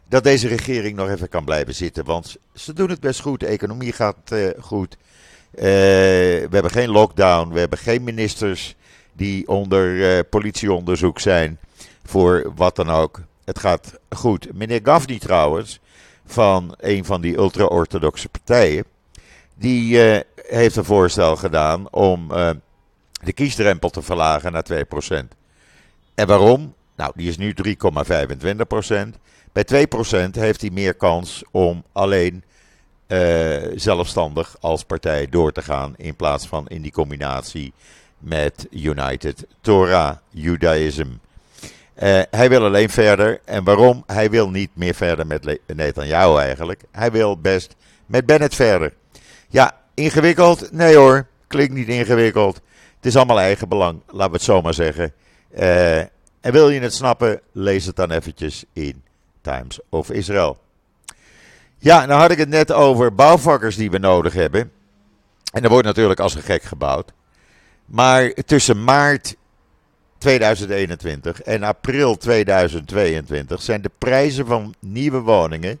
dat 0.08 0.22
deze 0.22 0.48
regering 0.48 0.96
nog 0.96 1.08
even 1.08 1.28
kan 1.28 1.44
blijven 1.44 1.74
zitten. 1.74 2.04
Want 2.04 2.36
ze 2.54 2.72
doen 2.72 2.90
het 2.90 3.00
best 3.00 3.20
goed. 3.20 3.40
De 3.40 3.46
economie 3.46 3.92
gaat 3.92 4.32
uh, 4.32 4.48
goed. 4.60 4.96
Uh, 5.54 5.62
we 5.62 6.48
hebben 6.50 6.70
geen 6.70 6.90
lockdown. 6.90 7.52
We 7.52 7.58
hebben 7.58 7.78
geen 7.78 8.04
ministers 8.04 8.76
die 9.12 9.48
onder 9.48 9.86
uh, 9.90 10.18
politieonderzoek 10.30 11.18
zijn. 11.18 11.58
Voor 12.04 12.52
wat 12.54 12.76
dan 12.76 12.90
ook. 12.90 13.20
Het 13.44 13.58
gaat 13.58 13.98
goed. 14.10 14.48
Meneer 14.54 14.80
Gavdi 14.82 15.18
trouwens, 15.18 15.80
van 16.26 16.74
een 16.78 17.04
van 17.04 17.20
die 17.20 17.36
ultra-orthodoxe 17.36 18.28
partijen. 18.28 18.84
Die 19.54 19.98
heeft 20.34 20.76
een 20.76 20.84
voorstel 20.84 21.36
gedaan 21.36 21.90
om 21.90 22.28
de 23.22 23.32
kiesdrempel 23.34 23.90
te 23.90 24.02
verlagen 24.02 24.52
naar 24.52 24.66
2%. 25.12 25.28
En 26.14 26.26
waarom? 26.26 26.74
Nou, 26.96 27.12
die 27.14 27.28
is 27.28 27.36
nu 27.36 27.54
3,25%. 27.66 29.18
Bij 29.64 29.86
2% 30.26 30.30
heeft 30.30 30.60
hij 30.60 30.70
meer 30.70 30.94
kans 30.94 31.42
om 31.50 31.84
alleen 31.92 32.44
uh, 33.08 33.56
zelfstandig 33.74 34.56
als 34.60 34.84
partij 34.84 35.26
door 35.28 35.52
te 35.52 35.62
gaan. 35.62 35.94
In 35.96 36.16
plaats 36.16 36.46
van 36.46 36.66
in 36.66 36.82
die 36.82 36.92
combinatie 36.92 37.72
met 38.18 38.66
United 38.70 39.46
Torah 39.60 40.16
Judaism. 40.30 41.06
Uh, 41.06 42.20
hij 42.30 42.48
wil 42.48 42.64
alleen 42.64 42.90
verder. 42.90 43.40
En 43.44 43.64
waarom? 43.64 44.02
Hij 44.06 44.30
wil 44.30 44.50
niet 44.50 44.70
meer 44.72 44.94
verder 44.94 45.26
met 45.26 45.58
Netanyahu 45.66 46.38
eigenlijk. 46.38 46.82
Hij 46.90 47.10
wil 47.10 47.40
best 47.40 47.74
met 48.06 48.26
Bennett 48.26 48.54
verder. 48.54 48.92
Ja, 49.48 49.80
ingewikkeld? 49.94 50.72
Nee 50.72 50.96
hoor, 50.96 51.26
klinkt 51.46 51.74
niet 51.74 51.88
ingewikkeld. 51.88 52.60
Het 52.96 53.06
is 53.06 53.16
allemaal 53.16 53.40
eigen 53.40 53.68
belang, 53.68 54.00
laten 54.06 54.30
we 54.30 54.36
het 54.36 54.46
zo 54.46 54.62
maar 54.62 54.74
zeggen. 54.74 55.12
Uh, 55.58 55.98
en 56.40 56.52
wil 56.52 56.70
je 56.70 56.80
het 56.80 56.94
snappen, 56.94 57.40
lees 57.52 57.84
het 57.84 57.96
dan 57.96 58.10
eventjes 58.10 58.64
in 58.72 59.06
Times 59.48 59.80
of 59.88 60.10
Israel. 60.10 60.58
Ja, 61.78 62.06
nou 62.06 62.20
had 62.20 62.30
ik 62.30 62.38
het 62.38 62.48
net 62.48 62.72
over 62.72 63.14
bouwvakkers 63.14 63.76
die 63.76 63.90
we 63.90 63.98
nodig 63.98 64.32
hebben. 64.32 64.72
En 65.52 65.62
er 65.62 65.68
wordt 65.68 65.86
natuurlijk 65.86 66.20
als 66.20 66.34
een 66.34 66.42
gek 66.42 66.62
gebouwd. 66.62 67.12
Maar 67.84 68.32
tussen 68.32 68.84
maart 68.84 69.36
2021 70.18 71.42
en 71.42 71.62
april 71.62 72.16
2022 72.16 73.62
zijn 73.62 73.82
de 73.82 73.90
prijzen 73.98 74.46
van 74.46 74.74
nieuwe 74.80 75.20
woningen, 75.20 75.80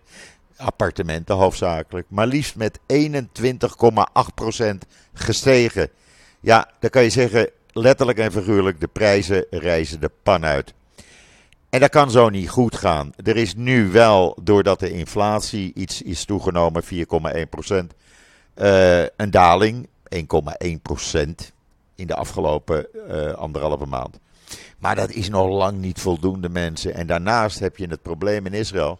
appartementen 0.56 1.34
hoofdzakelijk, 1.34 2.06
maar 2.10 2.26
liefst 2.26 2.56
met 2.56 2.78
21,8% 2.78 2.84
gestegen. 5.12 5.90
Ja, 6.40 6.70
dan 6.80 6.90
kan 6.90 7.02
je 7.02 7.10
zeggen, 7.10 7.50
letterlijk 7.72 8.18
en 8.18 8.32
figuurlijk, 8.32 8.80
de 8.80 8.88
prijzen 8.88 9.46
reizen 9.50 10.00
de 10.00 10.10
pan 10.22 10.44
uit. 10.44 10.74
En 11.70 11.80
dat 11.80 11.90
kan 11.90 12.10
zo 12.10 12.28
niet 12.28 12.48
goed 12.48 12.76
gaan. 12.76 13.12
Er 13.24 13.36
is 13.36 13.54
nu 13.54 13.90
wel, 13.90 14.36
doordat 14.42 14.80
de 14.80 14.90
inflatie 14.90 15.72
iets 15.74 16.02
is 16.02 16.24
toegenomen, 16.24 16.84
4,1%, 16.84 16.88
uh, 18.56 19.00
een 19.02 19.30
daling, 19.30 19.88
1,1% 20.14 20.20
in 21.94 22.06
de 22.06 22.14
afgelopen 22.14 22.86
uh, 23.10 23.32
anderhalve 23.32 23.86
maand. 23.86 24.18
Maar 24.78 24.94
dat 24.96 25.10
is 25.10 25.28
nog 25.28 25.48
lang 25.48 25.78
niet 25.78 26.00
voldoende 26.00 26.48
mensen. 26.48 26.94
En 26.94 27.06
daarnaast 27.06 27.58
heb 27.58 27.76
je 27.76 27.86
het 27.86 28.02
probleem 28.02 28.46
in 28.46 28.52
Israël. 28.52 28.98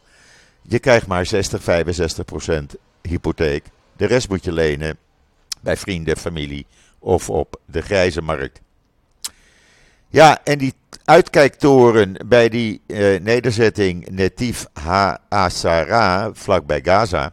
Je 0.63 0.79
krijgt 0.79 1.07
maar 1.07 1.27
60, 1.27 1.63
65% 1.63 2.79
hypotheek. 3.03 3.65
De 3.97 4.07
rest 4.07 4.29
moet 4.29 4.45
je 4.45 4.53
lenen 4.53 4.99
bij 5.61 5.77
vrienden, 5.77 6.17
familie 6.17 6.67
of 6.99 7.31
op 7.31 7.61
de 7.65 7.81
grijze 7.81 8.23
markt. 8.23 8.61
Ja, 10.09 10.45
en 10.45 10.59
die 10.59 10.75
uitkijktoren 11.09 12.17
bij 12.27 12.49
die 12.49 12.81
uh, 12.87 13.21
nederzetting 13.21 14.09
Netif 14.09 14.67
Ha-Asara, 14.73 16.31
vlakbij 16.33 16.81
Gaza, 16.83 17.33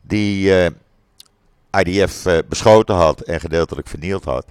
die 0.00 0.48
uh, 0.48 0.66
IDF 1.80 2.26
uh, 2.26 2.38
beschoten 2.48 2.94
had 2.94 3.20
en 3.20 3.40
gedeeltelijk 3.40 3.88
vernield 3.88 4.24
had, 4.24 4.46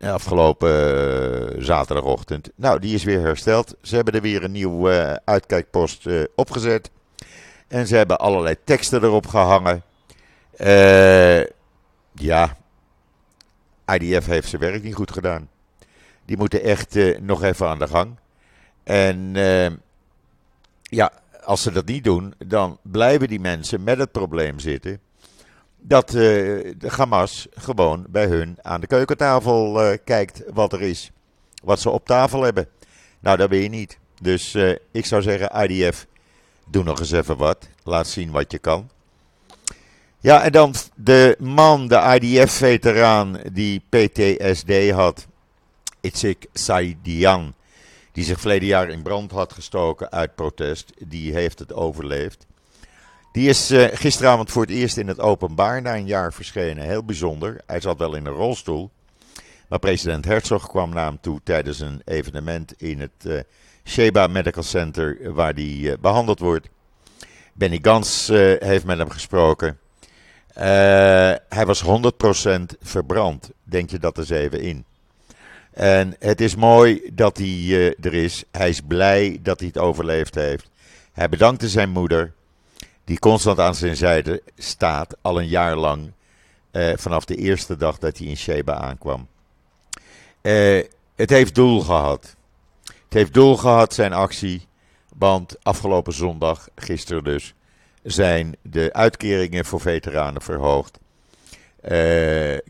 afgelopen 0.00 1.64
zaterdagochtend. 1.64 2.50
Nou, 2.54 2.80
die 2.80 2.94
is 2.94 3.04
weer 3.04 3.20
hersteld. 3.20 3.74
Ze 3.82 3.94
hebben 3.94 4.14
er 4.14 4.22
weer 4.22 4.44
een 4.44 4.52
nieuwe 4.52 5.20
uitkijkpost 5.24 6.08
opgezet. 6.34 6.90
En 7.68 7.86
ze 7.86 7.96
hebben 7.96 8.18
allerlei 8.18 8.56
teksten 8.64 9.02
erop 9.04 9.26
gehangen. 9.26 9.82
ja, 12.12 12.56
IDF 13.86 14.26
heeft 14.26 14.48
zijn 14.48 14.62
werk 14.62 14.82
niet 14.82 14.94
goed 14.94 15.12
gedaan. 15.12 15.48
Die 16.26 16.36
moeten 16.36 16.62
echt 16.62 16.96
uh, 16.96 17.18
nog 17.18 17.42
even 17.42 17.68
aan 17.68 17.78
de 17.78 17.86
gang. 17.86 18.16
En 18.82 19.34
uh, 19.34 19.70
ja, 20.82 21.12
als 21.44 21.62
ze 21.62 21.72
dat 21.72 21.86
niet 21.86 22.04
doen, 22.04 22.34
dan 22.46 22.78
blijven 22.82 23.28
die 23.28 23.40
mensen 23.40 23.84
met 23.84 23.98
het 23.98 24.12
probleem 24.12 24.58
zitten. 24.58 25.00
Dat 25.78 26.14
uh, 26.14 26.20
de 26.78 26.88
Hamas 26.96 27.46
gewoon 27.54 28.06
bij 28.08 28.26
hun 28.26 28.58
aan 28.62 28.80
de 28.80 28.86
keukentafel 28.86 29.98
kijkt 30.04 30.42
wat 30.52 30.72
er 30.72 30.82
is. 30.82 31.10
Wat 31.64 31.80
ze 31.80 31.90
op 31.90 32.06
tafel 32.06 32.42
hebben. 32.42 32.68
Nou, 33.20 33.36
dat 33.36 33.48
weet 33.48 33.62
je 33.62 33.68
niet. 33.68 33.98
Dus 34.20 34.54
ik 34.90 35.06
zou 35.06 35.22
zeggen, 35.22 35.70
IDF, 35.70 36.06
doe 36.66 36.84
nog 36.84 36.98
eens 36.98 37.10
even 37.10 37.36
wat. 37.36 37.68
Laat 37.82 38.06
zien 38.06 38.30
wat 38.30 38.52
je 38.52 38.58
kan. 38.58 38.90
Ja, 40.26 40.42
en 40.42 40.52
dan 40.52 40.74
de 40.94 41.36
man, 41.38 41.88
de 41.88 42.18
IDF-veteraan 42.20 43.40
die 43.52 43.82
PTSD 43.88 44.90
had. 44.90 45.26
Itzik 46.06 46.46
Saidian, 46.52 47.54
die 48.12 48.24
zich 48.24 48.40
verleden 48.40 48.68
jaar 48.68 48.88
in 48.88 49.02
brand 49.02 49.30
had 49.30 49.52
gestoken 49.52 50.10
uit 50.12 50.34
protest, 50.34 50.92
die 50.98 51.32
heeft 51.32 51.58
het 51.58 51.72
overleefd. 51.72 52.46
Die 53.32 53.48
is 53.48 53.70
uh, 53.70 53.84
gisteravond 53.92 54.50
voor 54.50 54.62
het 54.62 54.70
eerst 54.70 54.96
in 54.96 55.08
het 55.08 55.20
openbaar 55.20 55.82
na 55.82 55.96
een 55.96 56.06
jaar 56.06 56.32
verschenen. 56.32 56.84
Heel 56.84 57.04
bijzonder. 57.04 57.60
Hij 57.66 57.80
zat 57.80 57.98
wel 57.98 58.14
in 58.14 58.26
een 58.26 58.32
rolstoel. 58.32 58.90
Maar 59.68 59.78
president 59.78 60.24
Herzog 60.24 60.68
kwam 60.68 60.90
naar 60.90 61.06
hem 61.06 61.20
toe 61.20 61.40
tijdens 61.44 61.80
een 61.80 62.02
evenement 62.04 62.74
in 62.76 63.00
het 63.00 63.24
uh, 63.26 63.40
Sheba 63.84 64.26
Medical 64.26 64.62
Center 64.62 65.32
waar 65.34 65.52
hij 65.54 65.96
behandeld 66.00 66.38
wordt. 66.38 66.68
Benny 67.52 67.78
Gans 67.82 68.28
heeft 68.58 68.84
met 68.84 68.98
hem 68.98 69.10
gesproken. 69.10 69.78
hij 71.48 71.66
was 71.66 71.84
100% 71.84 71.88
verbrand. 72.80 73.50
denk 73.62 73.90
je 73.90 73.98
dat 73.98 74.18
eens 74.18 74.30
even 74.30 74.60
in. 74.60 74.84
En 75.76 76.16
het 76.18 76.40
is 76.40 76.54
mooi 76.54 77.10
dat 77.12 77.36
hij 77.36 77.46
uh, 77.46 77.86
er 77.86 78.14
is. 78.14 78.44
Hij 78.50 78.68
is 78.68 78.80
blij 78.80 79.38
dat 79.42 79.58
hij 79.58 79.68
het 79.68 79.78
overleefd 79.78 80.34
heeft. 80.34 80.70
Hij 81.12 81.28
bedankte 81.28 81.68
zijn 81.68 81.90
moeder, 81.90 82.32
die 83.04 83.18
constant 83.18 83.58
aan 83.58 83.74
zijn 83.74 83.96
zijde 83.96 84.42
staat, 84.56 85.16
al 85.20 85.40
een 85.40 85.48
jaar 85.48 85.76
lang, 85.76 86.12
uh, 86.72 86.92
vanaf 86.96 87.24
de 87.24 87.36
eerste 87.36 87.76
dag 87.76 87.98
dat 87.98 88.18
hij 88.18 88.26
in 88.26 88.36
Sheba 88.36 88.74
aankwam. 88.74 89.28
Uh, 90.42 90.82
het 91.14 91.30
heeft 91.30 91.54
doel 91.54 91.80
gehad. 91.80 92.36
Het 92.84 93.14
heeft 93.14 93.34
doel 93.34 93.56
gehad, 93.56 93.94
zijn 93.94 94.12
actie. 94.12 94.66
Want 95.18 95.56
afgelopen 95.62 96.12
zondag, 96.12 96.68
gisteren 96.74 97.24
dus, 97.24 97.54
zijn 98.02 98.56
de 98.62 98.92
uitkeringen 98.92 99.64
voor 99.64 99.80
veteranen 99.80 100.42
verhoogd. 100.42 100.98
Uh, 101.82 101.90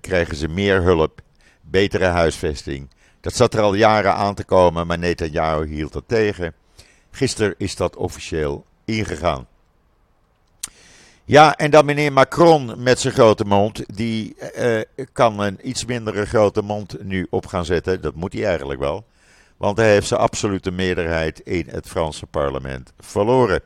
krijgen 0.00 0.36
ze 0.36 0.48
meer 0.48 0.82
hulp, 0.82 1.20
betere 1.60 2.04
huisvesting. 2.04 2.88
Dat 3.26 3.36
zat 3.36 3.54
er 3.54 3.60
al 3.60 3.74
jaren 3.74 4.14
aan 4.14 4.34
te 4.34 4.44
komen, 4.44 4.86
maar 4.86 4.98
Netanyahu 4.98 5.66
hield 5.66 5.92
dat 5.92 6.04
tegen. 6.06 6.54
Gisteren 7.10 7.54
is 7.58 7.76
dat 7.76 7.96
officieel 7.96 8.64
ingegaan. 8.84 9.46
Ja, 11.24 11.56
en 11.56 11.70
dan 11.70 11.84
meneer 11.84 12.12
Macron 12.12 12.82
met 12.82 13.00
zijn 13.00 13.14
grote 13.14 13.44
mond. 13.44 13.96
Die 13.96 14.36
uh, 14.58 14.80
kan 15.12 15.40
een 15.40 15.68
iets 15.68 15.84
mindere 15.84 16.26
grote 16.26 16.62
mond 16.62 17.02
nu 17.02 17.26
op 17.30 17.46
gaan 17.46 17.64
zetten. 17.64 18.00
Dat 18.00 18.14
moet 18.14 18.32
hij 18.32 18.46
eigenlijk 18.46 18.80
wel. 18.80 19.04
Want 19.56 19.76
hij 19.76 19.90
heeft 19.90 20.06
zijn 20.06 20.20
absolute 20.20 20.70
meerderheid 20.70 21.40
in 21.40 21.66
het 21.68 21.88
Franse 21.88 22.26
parlement 22.26 22.92
verloren. 22.98 23.60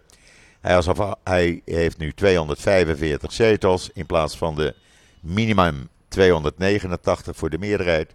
Hij, 0.61 0.77
alsof, 0.77 1.15
hij 1.25 1.63
heeft 1.65 1.99
nu 1.99 2.13
245 2.13 3.33
zetels 3.33 3.91
in 3.93 4.07
plaats 4.07 4.37
van 4.37 4.55
de 4.55 4.75
minimum 5.21 5.89
289 6.09 7.37
voor 7.37 7.51
de 7.51 7.59
meerderheid. 7.59 8.15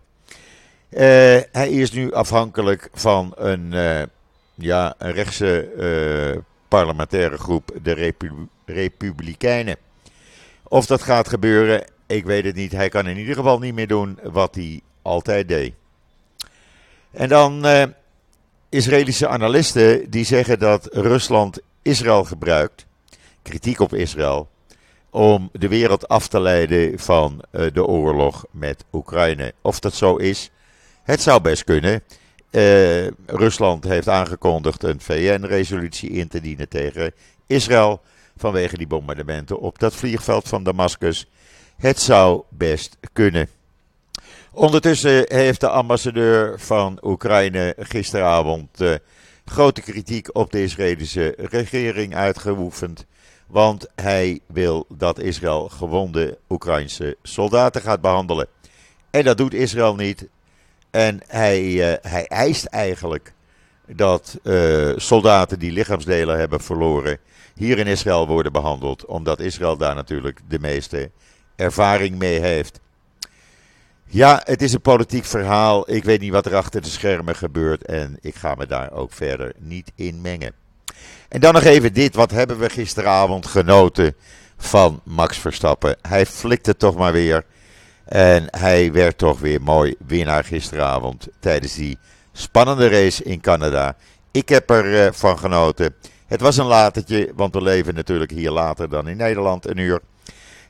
Uh, 0.95 1.01
hij 1.51 1.69
is 1.69 1.91
nu 1.91 2.13
afhankelijk 2.13 2.89
van 2.93 3.33
een, 3.35 3.71
uh, 3.73 4.01
ja, 4.53 4.95
een 4.97 5.11
rechtse 5.11 5.69
uh, 5.77 6.41
parlementaire 6.67 7.37
groep, 7.37 7.71
de 7.83 7.91
Repu 7.91 8.31
Republikeinen. 8.65 9.77
Of 10.63 10.85
dat 10.85 11.01
gaat 11.01 11.27
gebeuren, 11.27 11.83
ik 12.05 12.25
weet 12.25 12.43
het 12.43 12.55
niet. 12.55 12.71
Hij 12.71 12.89
kan 12.89 13.07
in 13.07 13.17
ieder 13.17 13.35
geval 13.35 13.59
niet 13.59 13.73
meer 13.73 13.87
doen 13.87 14.19
wat 14.23 14.55
hij 14.55 14.81
altijd 15.01 15.47
deed. 15.47 15.73
En 17.11 17.29
dan 17.29 17.65
Israëlische 18.69 19.27
analisten 19.27 20.09
die 20.09 20.25
zeggen 20.25 20.59
dat 20.59 20.87
Rusland 20.91 21.59
Israël 21.81 22.23
gebruikt, 22.23 22.85
kritiek 23.41 23.79
op 23.79 23.93
Israël, 23.93 24.49
om 25.09 25.49
de 25.51 25.67
wereld 25.67 26.07
af 26.07 26.27
te 26.27 26.39
leiden 26.39 26.99
van 26.99 27.43
de 27.51 27.85
oorlog 27.85 28.45
met 28.51 28.83
Oekraïne. 28.91 29.53
Of 29.61 29.79
dat 29.79 29.93
zo 29.93 30.15
is, 30.15 30.51
het 31.05 31.21
zou 31.21 31.41
best 31.41 31.63
kunnen. 31.63 32.03
Uh, 32.51 33.07
Rusland 33.25 33.83
heeft 33.83 34.09
aangekondigd 34.09 34.83
een 34.83 35.01
VN-resolutie 35.01 36.09
in 36.09 36.27
te 36.27 36.41
dienen 36.41 36.69
tegen 36.69 37.13
Israël 37.47 38.01
vanwege 38.37 38.77
die 38.77 38.87
bombardementen 38.87 39.59
op 39.59 39.79
dat 39.79 39.95
vliegveld 39.95 40.47
van 40.47 40.63
Damascus. 40.63 41.29
Het 41.77 41.99
zou 41.99 42.43
best 42.49 42.97
kunnen. 43.13 43.49
Ondertussen 44.51 45.25
heeft 45.27 45.59
de 45.59 45.69
ambassadeur 45.69 46.59
van 46.59 46.99
Oekraïne 47.01 47.75
gisteravond 47.77 48.81
uh, 48.81 48.93
grote 49.45 49.81
kritiek 49.81 50.35
op 50.35 50.51
de 50.51 50.63
Israëlische 50.63 51.33
regering 51.37 52.15
uitgeoefend. 52.15 53.05
Want 53.47 53.87
hij 53.95 54.39
wil 54.47 54.85
dat 54.89 55.19
Israël 55.19 55.69
gewonde 55.69 56.37
Oekraïnse 56.49 57.17
soldaten 57.21 57.81
gaat 57.81 58.01
behandelen. 58.01 58.47
En 59.09 59.23
dat 59.23 59.37
doet 59.37 59.53
Israël 59.53 59.95
niet. 59.95 60.27
En 60.95 61.21
hij, 61.27 61.61
uh, 61.61 61.93
hij 62.01 62.27
eist 62.27 62.65
eigenlijk 62.65 63.33
dat 63.87 64.39
uh, 64.43 64.93
soldaten 64.95 65.59
die 65.59 65.71
lichaamsdelen 65.71 66.39
hebben 66.39 66.61
verloren 66.61 67.17
hier 67.55 67.77
in 67.77 67.87
Israël 67.87 68.27
worden 68.27 68.51
behandeld, 68.51 69.05
omdat 69.05 69.39
Israël 69.39 69.77
daar 69.77 69.95
natuurlijk 69.95 70.39
de 70.47 70.59
meeste 70.59 71.11
ervaring 71.55 72.17
mee 72.17 72.39
heeft. 72.39 72.79
Ja, 74.05 74.41
het 74.43 74.61
is 74.61 74.73
een 74.73 74.81
politiek 74.81 75.25
verhaal. 75.25 75.91
Ik 75.91 76.03
weet 76.03 76.19
niet 76.19 76.31
wat 76.31 76.45
er 76.45 76.55
achter 76.55 76.81
de 76.81 76.89
schermen 76.89 77.35
gebeurt 77.35 77.85
en 77.85 78.17
ik 78.21 78.35
ga 78.35 78.55
me 78.55 78.65
daar 78.65 78.91
ook 78.91 79.13
verder 79.13 79.53
niet 79.57 79.91
in 79.95 80.21
mengen. 80.21 80.53
En 81.29 81.39
dan 81.39 81.53
nog 81.53 81.63
even 81.63 81.93
dit. 81.93 82.15
Wat 82.15 82.31
hebben 82.31 82.59
we 82.59 82.69
gisteravond 82.69 83.45
genoten 83.45 84.15
van 84.57 85.01
Max 85.03 85.37
Verstappen? 85.37 85.97
Hij 86.01 86.25
flikte 86.25 86.77
toch 86.77 86.95
maar 86.95 87.13
weer. 87.13 87.45
En 88.05 88.47
hij 88.49 88.91
werd 88.91 89.17
toch 89.17 89.39
weer 89.39 89.61
mooi 89.61 89.95
winnaar 90.07 90.43
gisteravond 90.43 91.27
tijdens 91.39 91.75
die 91.75 91.97
spannende 92.31 92.87
race 92.87 93.23
in 93.23 93.41
Canada. 93.41 93.95
Ik 94.31 94.49
heb 94.49 94.69
ervan 94.69 94.91
uh, 94.91 95.07
van 95.11 95.39
genoten. 95.39 95.95
Het 96.27 96.41
was 96.41 96.57
een 96.57 96.65
latertje, 96.65 97.31
want 97.35 97.53
we 97.53 97.61
leven 97.61 97.95
natuurlijk 97.95 98.31
hier 98.31 98.51
later 98.51 98.89
dan 98.89 99.07
in 99.07 99.17
Nederland, 99.17 99.67
een 99.67 99.77
uur. 99.77 100.01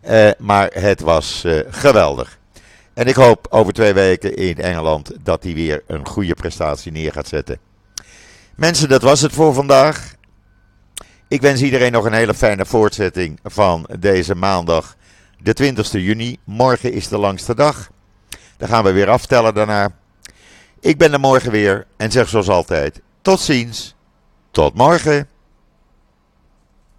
Uh, 0.09 0.29
maar 0.37 0.69
het 0.73 1.01
was 1.01 1.43
uh, 1.45 1.59
geweldig. 1.69 2.39
En 2.93 3.07
ik 3.07 3.15
hoop 3.15 3.47
over 3.49 3.73
twee 3.73 3.93
weken 3.93 4.35
in 4.35 4.57
Engeland 4.57 5.11
dat 5.23 5.43
hij 5.43 5.53
weer 5.53 5.83
een 5.87 6.07
goede 6.07 6.33
prestatie 6.33 6.91
neer 6.91 7.11
gaat 7.11 7.27
zetten. 7.27 7.59
Mensen, 8.55 8.89
dat 8.89 9.01
was 9.01 9.21
het 9.21 9.33
voor 9.33 9.53
vandaag. 9.53 10.13
Ik 11.27 11.41
wens 11.41 11.61
iedereen 11.61 11.91
nog 11.91 12.05
een 12.05 12.13
hele 12.13 12.33
fijne 12.33 12.65
voortzetting 12.65 13.39
van 13.43 13.87
deze 13.99 14.35
maandag 14.35 14.95
de 15.45 15.53
20 15.53 15.91
juni. 15.91 16.37
Morgen 16.43 16.93
is 16.93 17.07
de 17.07 17.17
langste 17.17 17.55
dag. 17.55 17.89
Dan 18.57 18.67
gaan 18.67 18.83
we 18.83 18.91
weer 18.91 19.09
aftellen 19.09 19.53
daarna. 19.53 19.89
Ik 20.79 20.97
ben 20.97 21.13
er 21.13 21.19
morgen 21.19 21.51
weer 21.51 21.85
en 21.97 22.11
zeg 22.11 22.29
zoals 22.29 22.49
altijd: 22.49 23.01
tot 23.21 23.39
ziens, 23.39 23.95
tot 24.51 24.73
morgen. 24.73 25.27